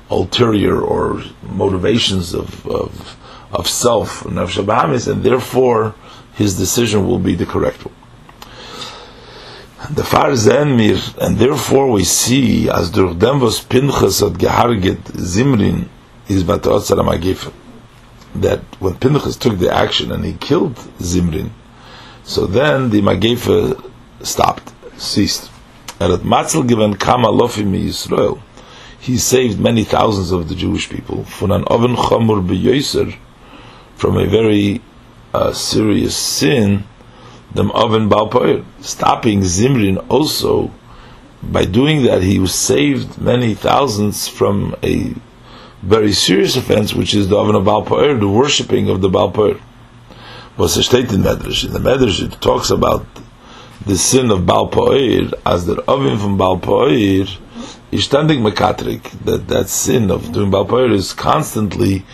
ulterior 0.10 0.80
or 0.80 1.24
motivations 1.44 2.34
of, 2.34 2.66
of, 2.68 3.18
of 3.52 3.68
self, 3.68 4.26
and 4.26 4.38
therefore 4.38 5.96
his 6.34 6.58
decision 6.58 7.08
will 7.08 7.20
be 7.20 7.36
the 7.36 7.46
correct 7.46 7.86
one. 7.86 7.96
The 9.92 10.04
far 10.04 10.30
Zenmir, 10.34 11.18
and 11.18 11.38
therefore 11.38 11.90
we 11.90 12.04
see 12.04 12.70
as 12.70 12.92
durch 12.92 13.18
dem 13.18 13.40
was 13.40 13.60
Pinchas 13.60 14.20
hat 14.20 14.34
geharget 14.34 15.02
Zimrin 15.18 15.88
is 16.28 16.44
Batotzar 16.44 17.04
Magif 17.04 17.52
that 18.36 18.60
when 18.80 18.94
Pinchas 18.96 19.36
took 19.36 19.58
the 19.58 19.74
action 19.74 20.12
and 20.12 20.24
he 20.24 20.34
killed 20.34 20.76
Zimrin, 21.00 21.50
so 22.24 22.46
then 22.46 22.92
the 22.92 23.02
Magifa 23.02 23.84
stopped, 24.22 24.72
ceased. 24.98 25.50
And 26.00 26.14
at 26.14 26.20
Matzel 26.20 26.68
given 26.68 26.94
Kama 26.94 27.30
Lofim 27.30 27.72
Yisrael, 27.72 28.40
he 29.00 29.18
saved 29.18 29.60
many 29.60 29.84
thousands 29.84 30.32
of 30.32 30.50
the 30.50 30.56
Jewish 30.56 30.88
people 30.88 31.24
from 31.24 31.52
an 31.52 31.64
oven 31.64 31.96
chomur 31.96 32.46
beyoser, 32.46 33.18
from 33.96 34.18
a 34.18 34.28
very 34.28 34.82
uh, 35.34 35.52
serious 35.52 36.16
sin, 36.16 36.84
the 37.54 37.64
oven 37.74 38.10
balpoir, 38.10 38.64
stopping 38.82 39.42
Zimrin 39.42 40.06
also. 40.10 40.72
By 41.42 41.66
doing 41.66 42.04
that, 42.04 42.22
he 42.22 42.46
saved 42.48 43.18
many 43.20 43.54
thousands 43.56 44.28
from 44.28 44.76
a 44.84 45.16
very 45.82 46.12
serious 46.12 46.56
offense, 46.58 46.94
which 46.94 47.14
is 47.14 47.30
the 47.30 47.38
oven 47.38 47.56
of 47.56 47.64
balpoir, 47.66 48.20
the 48.20 48.28
worshipping 48.28 48.90
of 48.90 49.02
the 49.02 49.10
balpoir. 49.10 49.60
Was 50.58 50.76
a 50.76 50.84
state 50.84 51.12
in 51.14 51.22
Medrash. 51.22 51.66
In 51.66 51.72
the 51.72 51.80
Medrash, 51.80 52.22
it 52.22 52.42
talks 52.42 52.70
about 52.70 53.06
the 53.86 53.98
sin 53.98 54.30
of 54.30 54.46
balpoir 54.46 55.32
as 55.46 55.66
the 55.66 55.82
oven 55.90 56.20
from 56.20 56.38
balpoir 56.38 57.26
is 57.92 58.04
standing 58.04 58.42
mekatrik 58.42 59.04
that 59.24 59.48
that 59.48 59.70
sin 59.70 60.12
of 60.12 60.32
doing 60.34 60.52
balpoir 60.52 60.92
is 60.92 61.14
constantly 61.14 62.06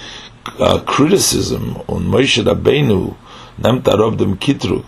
uh, 0.60 0.80
criticism 0.86 1.76
on 1.88 2.04
Moshe 2.04 2.44
Rabbeinu 2.44 3.16
nemt 3.60 3.84
arob 3.84 4.18
dem 4.18 4.38
kitru 4.38 4.86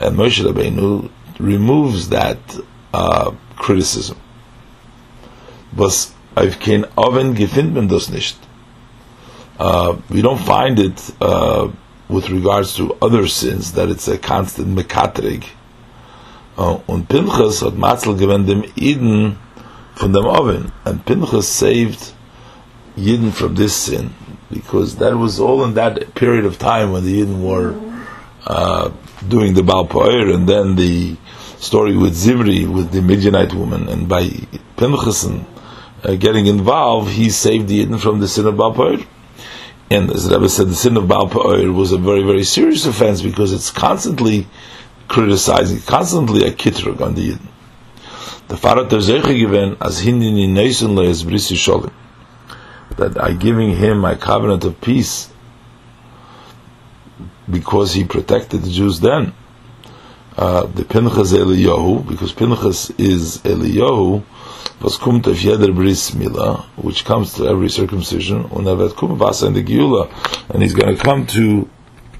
and 0.00 0.16
Moshe 0.16 0.44
Rabbeinu 0.44 1.10
removes 1.38 2.08
that 2.10 2.38
uh, 2.92 3.32
criticism. 3.56 4.18
I've 6.34 6.58
oven 6.96 7.34
das 7.88 8.08
nicht 8.08 8.36
uh, 9.58 9.96
we 10.10 10.22
don't 10.22 10.40
find 10.40 10.78
it 10.78 11.10
uh, 11.20 11.70
with 12.08 12.30
regards 12.30 12.74
to 12.76 12.96
other 13.00 13.26
sins 13.26 13.72
that 13.72 13.88
it's 13.88 14.08
a 14.08 14.18
constant 14.18 14.76
mekatrig 14.76 15.44
uh, 16.58 16.80
und 16.88 17.08
Pinchas 17.08 17.62
hat 17.62 17.74
Matzel 17.74 18.16
gewend 18.18 18.46
dem 18.46 18.64
Eden 18.76 19.38
from 19.94 20.12
them 20.12 20.26
oven, 20.26 20.72
and 20.84 21.04
Pinchas 21.06 21.48
saved 21.48 22.12
Yidden 22.96 23.32
from 23.32 23.54
this 23.54 23.74
sin 23.74 24.12
because 24.50 24.96
that 24.96 25.16
was 25.16 25.40
all 25.40 25.64
in 25.64 25.74
that 25.74 26.14
period 26.14 26.44
of 26.44 26.58
time 26.58 26.92
when 26.92 27.04
the 27.04 27.22
Yidden 27.22 27.40
were 27.40 27.74
uh, 28.46 28.90
doing 29.28 29.54
the 29.54 29.62
Baal 29.62 29.86
Po'er, 29.86 30.30
and 30.30 30.48
then 30.48 30.76
the 30.76 31.16
story 31.58 31.96
with 31.96 32.14
Zimri, 32.14 32.66
with 32.66 32.90
the 32.90 33.02
Midianite 33.02 33.54
woman, 33.54 33.88
and 33.88 34.08
by 34.08 34.28
Pinchas 34.76 35.24
and, 35.24 35.46
uh, 36.04 36.14
getting 36.16 36.46
involved, 36.46 37.10
he 37.10 37.30
saved 37.30 37.68
the 37.68 37.84
Yidden 37.84 38.00
from 38.00 38.20
the 38.20 38.28
sin 38.28 38.46
of 38.46 38.56
Baal 38.56 38.74
Po'er. 38.74 38.98
And 39.90 40.10
as 40.10 40.30
Rebbe 40.30 40.48
said, 40.48 40.68
the 40.68 40.74
sin 40.74 40.96
of 40.96 41.06
Baal 41.06 41.28
Po'er 41.28 41.70
was 41.70 41.92
a 41.92 41.98
very, 41.98 42.22
very 42.22 42.44
serious 42.44 42.86
offense 42.86 43.22
because 43.22 43.52
it's 43.52 43.70
constantly 43.70 44.46
criticizing, 45.08 45.80
constantly 45.80 46.46
a 46.46 46.50
kitrug 46.50 47.00
on 47.00 47.14
the 47.14 47.30
Yidden. 47.30 47.48
The 48.48 48.56
Farat 48.56 48.90
der 48.90 49.00
given 49.22 49.76
as 49.80 50.02
hindini 50.02 50.46
neisen 50.46 50.94
leis 50.94 51.22
brisi 51.22 51.56
sholim. 51.56 51.92
That 52.96 53.22
I 53.22 53.32
giving 53.32 53.76
him 53.76 53.98
my 53.98 54.14
covenant 54.14 54.64
of 54.64 54.78
peace 54.80 55.31
because 57.52 57.92
he 57.92 58.04
protected 58.04 58.62
the 58.62 58.70
Jews 58.70 58.98
then. 59.00 59.32
Uh, 60.36 60.64
the 60.64 60.84
Pinchas 60.84 61.32
Eliyahu, 61.32 62.08
because 62.08 62.32
Pinchas 62.32 62.90
is 62.98 63.38
Eliyahu, 63.38 64.24
was 64.80 64.98
kumt 64.98 65.26
of 65.26 65.36
jeder 65.36 65.72
bris 65.72 66.14
mila, 66.14 66.62
which 66.76 67.04
comes 67.04 67.34
to 67.34 67.46
every 67.46 67.68
circumcision, 67.68 68.44
and 68.46 68.66
evet 68.66 68.96
kum 68.96 69.16
vasa 69.16 69.46
in 69.46 69.54
the 69.54 69.62
Geula, 69.62 70.10
and 70.50 70.62
he's 70.62 70.74
going 70.74 70.96
to 70.96 71.00
come 71.02 71.26
to 71.26 71.68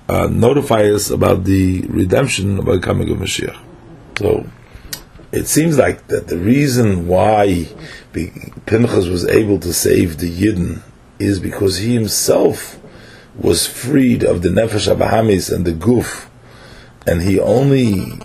uh, 0.09 0.29
notify 0.29 0.83
us 0.85 1.11
about 1.11 1.45
the 1.45 1.81
redemption 1.88 2.59
about 2.59 2.73
the 2.73 2.81
coming 2.81 3.11
of 3.11 3.18
Mashiach. 3.18 3.59
So, 4.18 4.47
it 5.33 5.47
seems 5.47 5.79
like 5.79 6.07
that 6.09 6.29
the 6.29 6.38
reason 6.38 7.09
why 7.09 7.68
Pinchas 8.12 9.07
was 9.09 9.27
able 9.27 9.59
to 9.61 9.73
save 9.73 10.18
the 10.18 10.31
Yidden 10.31 10.83
is 11.18 11.40
because 11.40 11.79
he 11.79 11.95
himself 11.95 12.79
was 13.35 13.66
freed 13.66 14.23
of 14.23 14.42
the 14.42 14.49
Nefesh 14.49 14.95
Abahamis 14.95 15.53
and 15.53 15.64
the 15.64 15.73
Guf, 15.73 16.29
and 17.07 17.23
he 17.23 17.40
only 17.40 18.21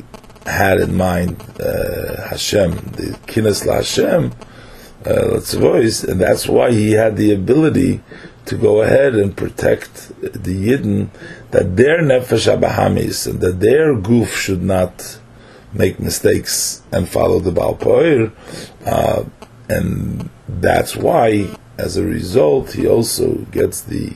had 0.45 0.79
in 0.79 0.95
mind 0.95 1.41
uh, 1.59 2.27
Hashem, 2.29 2.71
the 2.71 3.17
Kinas 3.27 3.65
La 3.65 3.75
Hashem, 3.75 4.31
uh, 5.05 5.39
voice, 5.39 6.03
and 6.03 6.19
that's 6.19 6.47
why 6.47 6.71
he 6.71 6.91
had 6.91 7.17
the 7.17 7.31
ability 7.33 8.01
to 8.45 8.55
go 8.55 8.81
ahead 8.81 9.15
and 9.15 9.35
protect 9.35 10.09
the 10.21 10.67
Yidden, 10.67 11.09
that 11.51 11.75
their 11.75 12.01
Nefesh 12.01 12.47
Abahamis 12.53 13.27
and 13.27 13.39
that 13.41 13.59
their 13.59 13.95
Guf 13.95 14.29
should 14.29 14.63
not 14.63 15.19
make 15.73 15.99
mistakes 15.99 16.81
and 16.91 17.07
follow 17.07 17.39
the 17.39 17.51
Baal 17.51 17.75
Poir, 17.75 18.31
uh, 18.85 19.23
and 19.69 20.29
that's 20.47 20.95
why, 20.95 21.47
as 21.77 21.97
a 21.97 22.03
result, 22.03 22.73
he 22.73 22.87
also 22.87 23.35
gets 23.51 23.81
the 23.81 24.13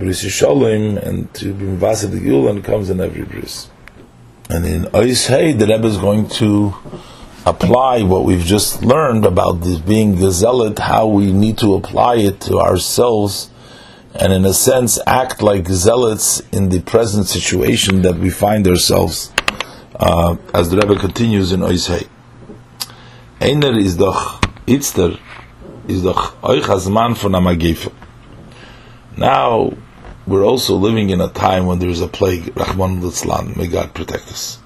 Bris 0.00 0.20
Shalom 0.20 0.96
and 0.96 1.32
to 1.34 1.52
be 1.52 1.66
Mvasa 1.66 2.10
the 2.10 2.48
and 2.48 2.64
comes 2.64 2.88
in 2.88 3.02
every 3.02 3.22
bris. 3.22 3.68
And 4.48 4.64
in 4.64 4.84
Ois 4.94 5.26
Hey, 5.26 5.52
the 5.52 5.66
Rebbe 5.66 5.86
is 5.88 5.98
going 5.98 6.26
to 6.40 6.74
apply 7.44 8.00
what 8.04 8.24
we've 8.24 8.46
just 8.46 8.82
learned 8.82 9.26
about 9.26 9.60
this 9.60 9.78
being 9.78 10.16
zealot, 10.30 10.78
how 10.78 11.06
we 11.06 11.32
need 11.32 11.58
to 11.58 11.74
apply 11.74 12.14
it 12.14 12.40
to 12.40 12.60
ourselves, 12.60 13.50
and 14.14 14.32
in 14.32 14.46
a 14.46 14.54
sense 14.54 14.98
act 15.06 15.42
like 15.42 15.68
zealots 15.68 16.40
in 16.50 16.70
the 16.70 16.80
present 16.80 17.26
situation 17.26 18.00
that 18.00 18.14
we 18.14 18.30
find 18.30 18.66
ourselves 18.66 19.30
uh, 19.96 20.34
as 20.54 20.70
the 20.70 20.78
Rebbe 20.78 20.98
continues 20.98 21.52
in 21.52 21.60
Ois 21.60 21.88
Hey. 21.88 22.06
Einer 23.38 23.76
is 23.76 23.98
doch 23.98 24.40
Itzter, 24.66 25.18
is 25.86 26.04
doch 26.04 26.42
euch 26.42 26.66
Hazman 26.66 27.14
von 27.16 27.32
Amagefe. 27.32 27.92
Now, 29.18 29.72
we're 30.26 30.44
also 30.44 30.74
living 30.76 31.10
in 31.10 31.20
a 31.20 31.28
time 31.28 31.66
when 31.66 31.78
there 31.78 31.88
is 31.88 32.00
a 32.00 32.08
plague, 32.08 32.56
Rahman 32.56 33.00
Litzlan, 33.00 33.56
may 33.56 33.66
God 33.66 33.94
protect 33.94 34.28
us. 34.28 34.58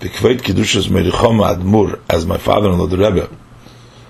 V'kveit 0.00 0.40
Kedushas 0.40 0.88
Merichom 0.88 1.40
Admur, 1.40 2.00
as 2.10 2.26
my 2.26 2.38
father-in-law, 2.38 2.86
the 2.86 2.98
Rebbe, 2.98 3.30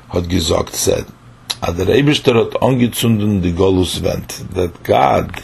had 0.08 0.28
gesagt, 0.28 0.74
said, 0.74 1.04
Ad 1.62 1.76
der 1.76 1.86
Eibishter 1.86 2.34
hat 2.34 2.60
angezunden 2.62 3.42
die 3.42 3.52
Golus 3.52 3.98
Vent, 4.02 4.54
that 4.54 4.82
God 4.82 5.42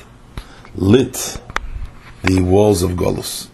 lit 0.74 1.40
the 2.24 2.40
walls 2.40 2.82
of 2.82 2.92
Golus. 2.92 3.48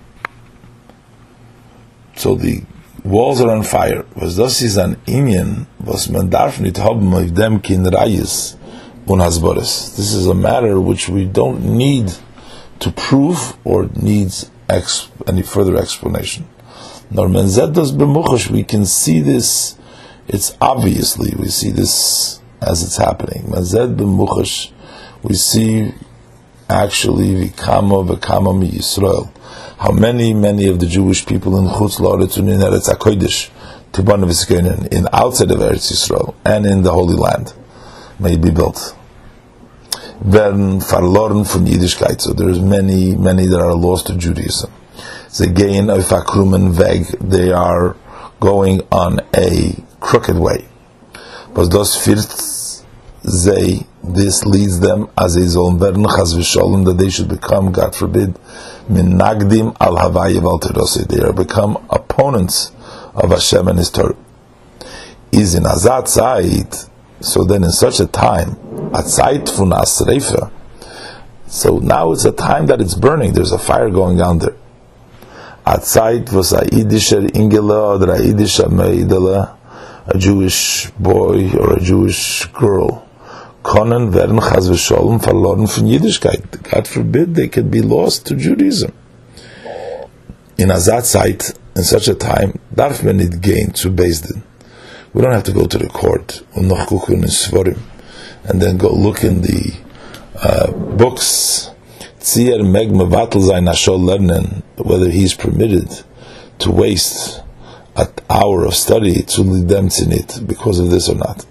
So 2.16 2.34
the 2.34 2.62
walls 3.04 3.40
are 3.40 3.50
on 3.50 3.62
fire. 3.62 4.04
Was 4.14 4.36
das 4.36 4.62
is 4.62 4.76
an 4.76 4.96
Indian, 5.06 5.66
was 5.78 6.08
man 6.08 6.30
darf 6.30 6.58
nicht 6.58 6.78
haben 6.78 7.12
auf 7.14 7.32
dem 7.32 7.60
kin 7.60 7.86
Rayis 7.86 8.56
This 9.06 10.14
is 10.14 10.26
a 10.26 10.34
matter 10.34 10.80
which 10.80 11.08
we 11.08 11.24
don't 11.26 11.76
need 11.76 12.12
to 12.80 12.90
prove 12.90 13.56
or 13.64 13.88
needs 13.94 14.50
any 14.68 15.42
further 15.42 15.76
explanation. 15.76 16.48
Nor 17.10 17.28
menzedos 17.28 17.92
b'muchash, 17.96 18.50
we 18.50 18.64
can 18.64 18.84
see 18.84 19.20
this, 19.20 19.78
it's 20.26 20.56
obviously, 20.60 21.32
we 21.38 21.48
see 21.48 21.70
this 21.70 22.40
as 22.60 22.82
it's 22.82 22.96
happening. 22.96 23.44
Menzed 23.44 23.94
b'muchash, 23.96 24.72
we 25.22 25.36
see 25.36 25.94
actually 26.68 27.50
v'kama 27.50 28.58
mi 28.58 28.70
Yisrael 28.70 29.30
how 29.78 29.92
many, 29.92 30.34
many 30.34 30.66
of 30.66 30.80
the 30.80 30.86
Jewish 30.86 31.26
people 31.26 31.56
in 31.58 31.66
Chutz 31.66 32.00
La'aretz 32.00 32.38
in 32.38 32.46
Eretz 32.46 32.88
HaKodesh, 32.88 33.50
in 34.92 35.08
outside 35.12 35.50
of 35.52 35.58
Eretz 35.60 35.92
Yisrael 35.92 36.34
and 36.44 36.66
in 36.66 36.82
the 36.82 36.90
Holy 36.90 37.14
Land 37.14 37.52
may 38.18 38.36
be 38.36 38.50
built. 38.50 38.94
Werden 40.20 40.80
verloren 40.80 41.44
von 41.44 41.66
Yiddishkeit. 41.66 42.20
So 42.20 42.32
there's 42.32 42.60
many, 42.60 43.14
many 43.16 43.46
that 43.46 43.60
are 43.60 43.74
lost 43.74 44.06
to 44.06 44.16
Judaism. 44.16 44.72
They 45.38 45.48
gain 45.48 45.90
a 45.90 45.98
veg. 45.98 47.04
They 47.20 47.52
are 47.52 47.96
going 48.40 48.80
on 48.90 49.20
a 49.34 49.74
crooked 50.00 50.38
way. 50.38 50.66
was 51.54 51.68
das 51.68 51.96
führt 51.96 52.56
they, 53.44 53.84
this 54.04 54.44
leads 54.44 54.78
them 54.80 55.08
as 55.18 55.36
a 55.36 55.40
zolm 55.40 55.80
werden 55.80 56.04
chas 56.04 56.34
v'sholem 56.34 56.84
that 56.84 56.96
they 56.96 57.10
should 57.10 57.28
become, 57.28 57.72
God 57.72 57.94
forbid, 57.96 58.38
min 58.88 59.18
nagdim 59.18 59.74
al 59.80 59.96
havayev 59.96 60.44
al 60.44 61.06
They 61.06 61.20
are 61.20 61.32
become 61.32 61.76
opponents 61.90 62.70
of 63.14 63.30
Hashem 63.30 63.66
and 63.66 63.78
His 63.78 63.90
Torah. 63.90 64.14
Is 65.32 65.54
in 65.54 65.64
azat 65.64 66.08
zeit, 66.08 66.88
so 67.26 67.44
then 67.44 67.64
in 67.64 67.70
such 67.70 68.00
a 68.00 68.06
time, 68.06 68.56
so 71.48 71.78
now 71.78 72.12
it's 72.12 72.24
a 72.24 72.32
time 72.32 72.66
that 72.66 72.80
it's 72.80 72.94
burning, 72.94 73.32
there's 73.32 73.52
a 73.52 73.58
fire 73.58 73.90
going 73.90 74.16
down 74.16 74.38
there. 74.38 74.54
A 80.08 80.18
Jewish 80.18 80.90
boy 80.98 81.50
or 81.58 81.72
a 81.72 81.80
Jewish 81.80 82.46
girl, 82.52 83.06
können 83.64 84.12
werden 84.14 84.40
chas 84.40 84.68
v'sholem 84.68 85.20
verloren 85.20 85.66
von 85.66 85.86
Yiddishkeit. 85.86 86.62
God 86.62 86.86
forbid 86.86 87.34
they 87.34 87.48
could 87.48 87.68
be 87.70 87.82
lost 87.82 88.26
to 88.26 88.36
Judaism. 88.36 88.92
In 90.56 90.70
azat 90.70 91.04
zeit, 91.04 91.52
in 91.74 91.82
such 91.82 92.08
a 92.08 92.14
time, 92.14 92.60
darf 92.72 93.02
man 93.02 93.16
nicht 93.16 93.42
gehen 93.42 93.74
zu 93.74 93.90
Bezdin. 93.90 94.42
We 95.16 95.22
don't 95.22 95.32
have 95.32 95.44
to 95.44 95.52
go 95.52 95.66
to 95.66 95.78
the 95.78 95.88
court, 95.88 96.42
and 96.54 96.70
then 98.60 98.76
go 98.76 98.92
look 98.92 99.24
in 99.24 99.40
the 99.40 99.74
uh, 100.38 100.70
books, 100.72 101.70
Tzier 102.20 102.62
meg 102.62 102.90
mevatel 102.90 104.62
whether 104.76 105.08
he's 105.08 105.32
permitted 105.32 106.04
to 106.58 106.70
waste 106.70 107.40
an 107.96 108.08
hour 108.28 108.66
of 108.66 108.74
study 108.74 109.22
to 109.22 109.42
them 109.64 109.88
it 110.12 110.46
because 110.46 110.78
of 110.80 110.90
this 110.90 111.08
or 111.08 111.14
not. 111.14 111.46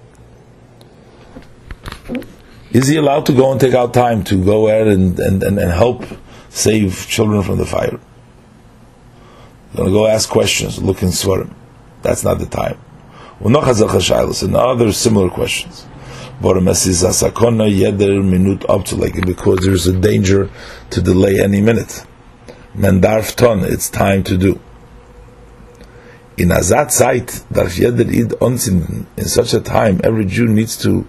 Is 2.72 2.88
he 2.88 2.98
allowed 2.98 3.26
to 3.26 3.34
go 3.34 3.52
and 3.52 3.60
take 3.60 3.74
out 3.74 3.96
time 3.96 4.24
to 4.26 4.46
go 4.46 4.68
ahead 4.68 4.90
and, 4.90 5.20
and, 5.20 5.42
and, 5.42 5.58
and 5.58 5.72
help 5.72 6.04
save 6.50 7.08
children 7.08 7.42
from 7.42 7.58
the 7.58 7.66
fire? 7.66 8.00
going 9.76 9.90
to 9.90 9.92
go 9.92 10.06
ask 10.06 10.30
questions, 10.30 10.80
look 10.80 11.02
in 11.02 11.10
Svarim. 11.10 11.52
That's 12.04 12.24
not 12.24 12.38
the 12.38 12.46
time. 12.46 12.78
And 13.46 14.56
other 14.56 14.92
similar 14.92 15.30
questions. 15.30 15.86
Because 16.42 16.70
there's 19.64 19.86
a 19.88 20.00
danger 20.00 20.50
to 20.90 21.02
delay 21.02 21.40
any 21.40 21.62
minute. 21.62 22.06
It's 22.76 23.90
time 23.92 24.24
to 24.24 24.38
do. 24.38 24.60
In 26.38 26.50
azat 26.50 27.46
darf 27.54 27.80
id. 27.80 28.02
In 29.16 29.26
such 29.26 29.54
a 29.54 29.62
time, 29.62 30.02
every 30.04 30.26
Jew 30.26 30.48
needs 30.48 30.76
to 30.78 31.08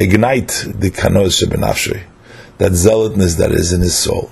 ignite 0.00 0.64
the 0.66 0.90
kanos 0.90 1.44
shebenafshe, 1.44 2.02
that 2.56 2.72
zealotness 2.72 3.36
that 3.36 3.52
is 3.52 3.72
in 3.74 3.82
his 3.82 3.94
soul. 3.96 4.30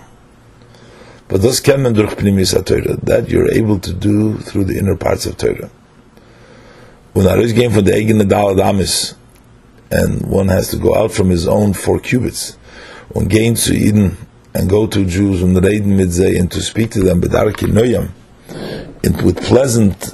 But 1.28 1.42
those 1.42 1.60
kennen 1.60 1.94
durch 1.94 2.16
Torah, 2.64 2.96
that 3.02 3.28
you're 3.28 3.52
able 3.52 3.78
to 3.80 3.92
do 3.92 4.38
through 4.38 4.64
the 4.64 4.78
inner 4.78 4.96
parts 4.96 5.26
of 5.26 5.36
Torah. 5.36 5.70
When 7.14 7.26
Arish 7.28 7.54
came 7.54 7.70
for 7.70 7.80
the 7.80 7.92
eigene 7.92 8.22
dalad 8.22 8.60
amis, 8.60 9.14
and 9.88 10.26
one 10.26 10.48
has 10.48 10.70
to 10.70 10.76
go 10.76 10.96
out 10.96 11.12
from 11.12 11.30
his 11.30 11.46
own 11.46 11.72
four 11.72 12.00
cubits, 12.00 12.54
one 13.10 13.28
gain 13.28 13.54
to 13.54 13.72
Eden 13.72 14.16
and 14.52 14.68
go 14.68 14.88
to 14.88 15.04
Jews 15.04 15.40
and 15.40 15.54
reden 15.56 15.96
mitzay 15.96 16.36
and 16.40 16.50
to 16.50 16.60
speak 16.60 16.90
to 16.90 17.04
them 17.04 17.20
bedarki 17.20 17.68
noyam, 17.68 18.10
with 19.22 19.40
pleasant 19.44 20.12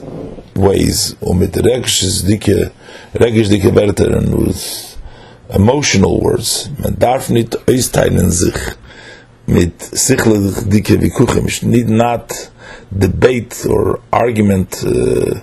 ways, 0.54 1.16
or 1.22 1.34
mit 1.34 1.52
regish 1.52 2.20
dike, 2.28 2.70
regish 3.14 3.48
dike 3.48 3.74
werter, 3.74 4.14
and 4.18 4.34
with 4.38 4.98
emotional 5.54 6.20
words. 6.20 6.68
Man 6.80 6.96
darf 6.98 7.30
nicht 7.30 7.56
austeilen 7.66 8.30
sich 8.30 8.76
mit 9.46 9.78
sichle 9.78 10.52
dike 10.68 11.00
vikuchem. 11.00 11.46
Ich 11.46 11.62
need 11.62 11.88
not 11.88 12.50
debate 12.96 13.66
or 13.68 14.00
argument 14.12 14.84
uh, 14.84 15.40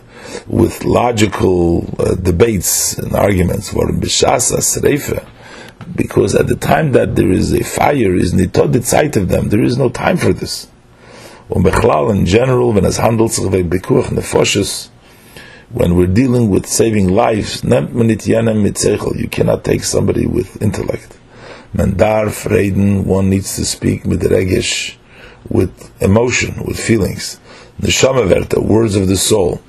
with 0.47 0.83
logical 0.83 1.85
uh, 1.99 2.15
debates 2.15 2.97
and 2.97 3.13
arguments. 3.13 3.69
For 3.71 3.87
bishasa 3.87 4.57
sreifa 4.59 5.25
because 5.95 6.35
at 6.35 6.47
the 6.47 6.55
time 6.55 6.91
that 6.91 7.15
there 7.15 7.31
is 7.31 7.53
a 7.53 7.63
fire 7.63 8.15
is 8.15 8.33
nitod 8.33 8.83
sight 8.83 9.15
of 9.15 9.29
them. 9.29 9.49
There 9.49 9.63
is 9.63 9.77
no 9.77 9.89
time 9.89 10.17
for 10.17 10.33
this. 10.33 10.67
In 11.49 12.25
general 12.25 12.73
when 12.73 12.85
es 12.85 12.97
handelt 12.97 13.31
nefoshes 13.31 14.89
when 15.69 15.95
we're 15.95 16.07
dealing 16.07 16.49
with 16.49 16.65
saving 16.65 17.07
lives 17.09 17.63
you 17.63 19.27
cannot 19.29 19.63
take 19.63 19.83
somebody 19.83 20.25
with 20.27 20.61
intellect. 20.61 21.17
Man 21.73 21.95
darf 21.95 22.45
reden 22.45 23.05
one 23.05 23.29
needs 23.29 23.55
to 23.55 23.65
speak 23.65 24.03
with 24.03 24.23
regish 24.23 24.96
with 25.49 25.91
emotion 26.01 26.63
with 26.65 26.79
feelings. 26.79 27.39
Neshama 27.81 28.27
verta 28.27 28.63
words 28.63 28.95
of 28.95 29.07
the 29.07 29.17
soul. 29.17 29.61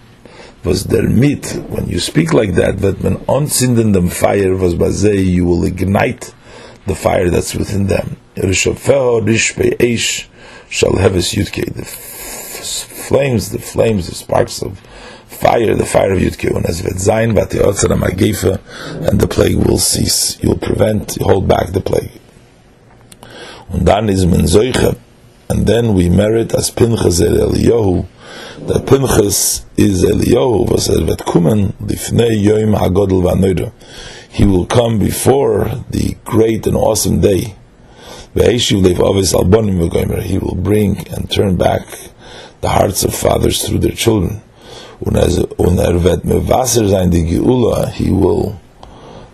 Was 0.64 0.84
der 0.84 1.08
mit 1.08 1.46
when 1.68 1.88
you 1.88 2.00
speak 2.00 2.32
like 2.32 2.54
that 2.54 2.78
that 2.80 3.00
when 3.00 3.16
onsinden 3.26 3.92
dem 3.92 4.08
fire 4.08 4.56
was 4.56 4.74
bazei 4.74 5.24
you 5.24 5.44
will 5.44 5.64
ignite 5.64 6.34
the 6.86 6.94
fire 6.94 7.30
that's 7.30 7.54
within 7.54 7.86
them. 7.86 8.16
Shall 10.70 10.96
have 10.96 11.14
a 11.14 11.18
yutke 11.18 11.74
the 11.74 11.84
flames 11.84 13.50
the 13.50 13.58
flames 13.58 14.08
the 14.08 14.14
sparks 14.14 14.62
of 14.62 14.78
fire 15.26 15.74
the 15.74 15.86
fire 15.86 16.12
of 16.12 16.18
yutke 16.18 16.54
and 16.54 16.66
as 16.66 16.80
vet 16.80 16.98
zain 16.98 17.34
vat 17.34 17.50
yotzara 17.50 17.96
magefa 17.96 18.60
and 19.08 19.20
the 19.20 19.28
plague 19.28 19.56
will 19.56 19.78
cease. 19.78 20.38
You 20.42 20.50
will 20.50 20.58
prevent 20.58 21.16
you 21.16 21.24
hold 21.24 21.48
back 21.48 21.72
the 21.72 21.80
plague. 21.80 22.20
Und 23.70 23.86
dann 23.86 24.08
is 24.08 24.26
men 24.26 24.46
zoiche 24.46 24.96
and 25.48 25.66
then 25.66 25.94
we 25.94 26.08
merit 26.08 26.54
as 26.54 26.70
pinchas 26.70 27.20
el 27.20 27.50
eliyahu 27.50 28.06
that 28.66 28.86
Pinchas 28.86 29.64
is 29.76 30.04
Eliyahu 30.04 30.68
vet 31.06 31.18
kumen 31.18 31.72
lifnei 31.74 32.44
yoim 32.44 32.76
hagodel 32.76 33.22
v'anoida. 33.22 33.72
He 34.30 34.44
will 34.44 34.66
come 34.66 34.98
before 34.98 35.70
the 35.90 36.16
great 36.24 36.66
and 36.66 36.76
awesome 36.76 37.20
day. 37.20 37.54
He 38.34 40.38
will 40.38 40.54
bring 40.54 41.08
and 41.08 41.30
turn 41.30 41.56
back 41.56 41.88
the 42.60 42.68
hearts 42.68 43.04
of 43.04 43.14
fathers 43.14 43.66
through 43.66 43.78
their 43.78 43.92
children. 43.92 44.42
He 45.00 45.04
will 48.10 48.60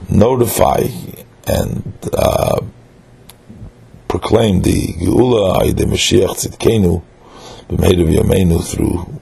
notify 0.08 0.86
and 1.46 1.92
uh, 2.12 2.60
proclaim 4.14 4.62
the 4.62 4.94
Geula, 5.00 5.74
the 5.76 5.86
Mashiach 5.86 6.36
Tzidkenu, 6.36 7.02
b'meidav 7.68 8.08
yameinu 8.14 8.62
through 8.62 9.20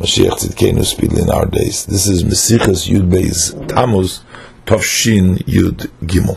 Mashiach 0.00 0.40
Tzidkenu 0.40 0.84
speedily 0.84 1.22
in 1.22 1.30
our 1.30 1.46
days. 1.46 1.86
This 1.86 2.08
is 2.08 2.24
Mesichas 2.24 2.88
Yud 2.88 3.08
Beis 3.08 3.54
Tammuz 3.68 4.22
Tovshin 4.66 5.36
Yud 5.44 5.88
Gimel. 6.02 6.36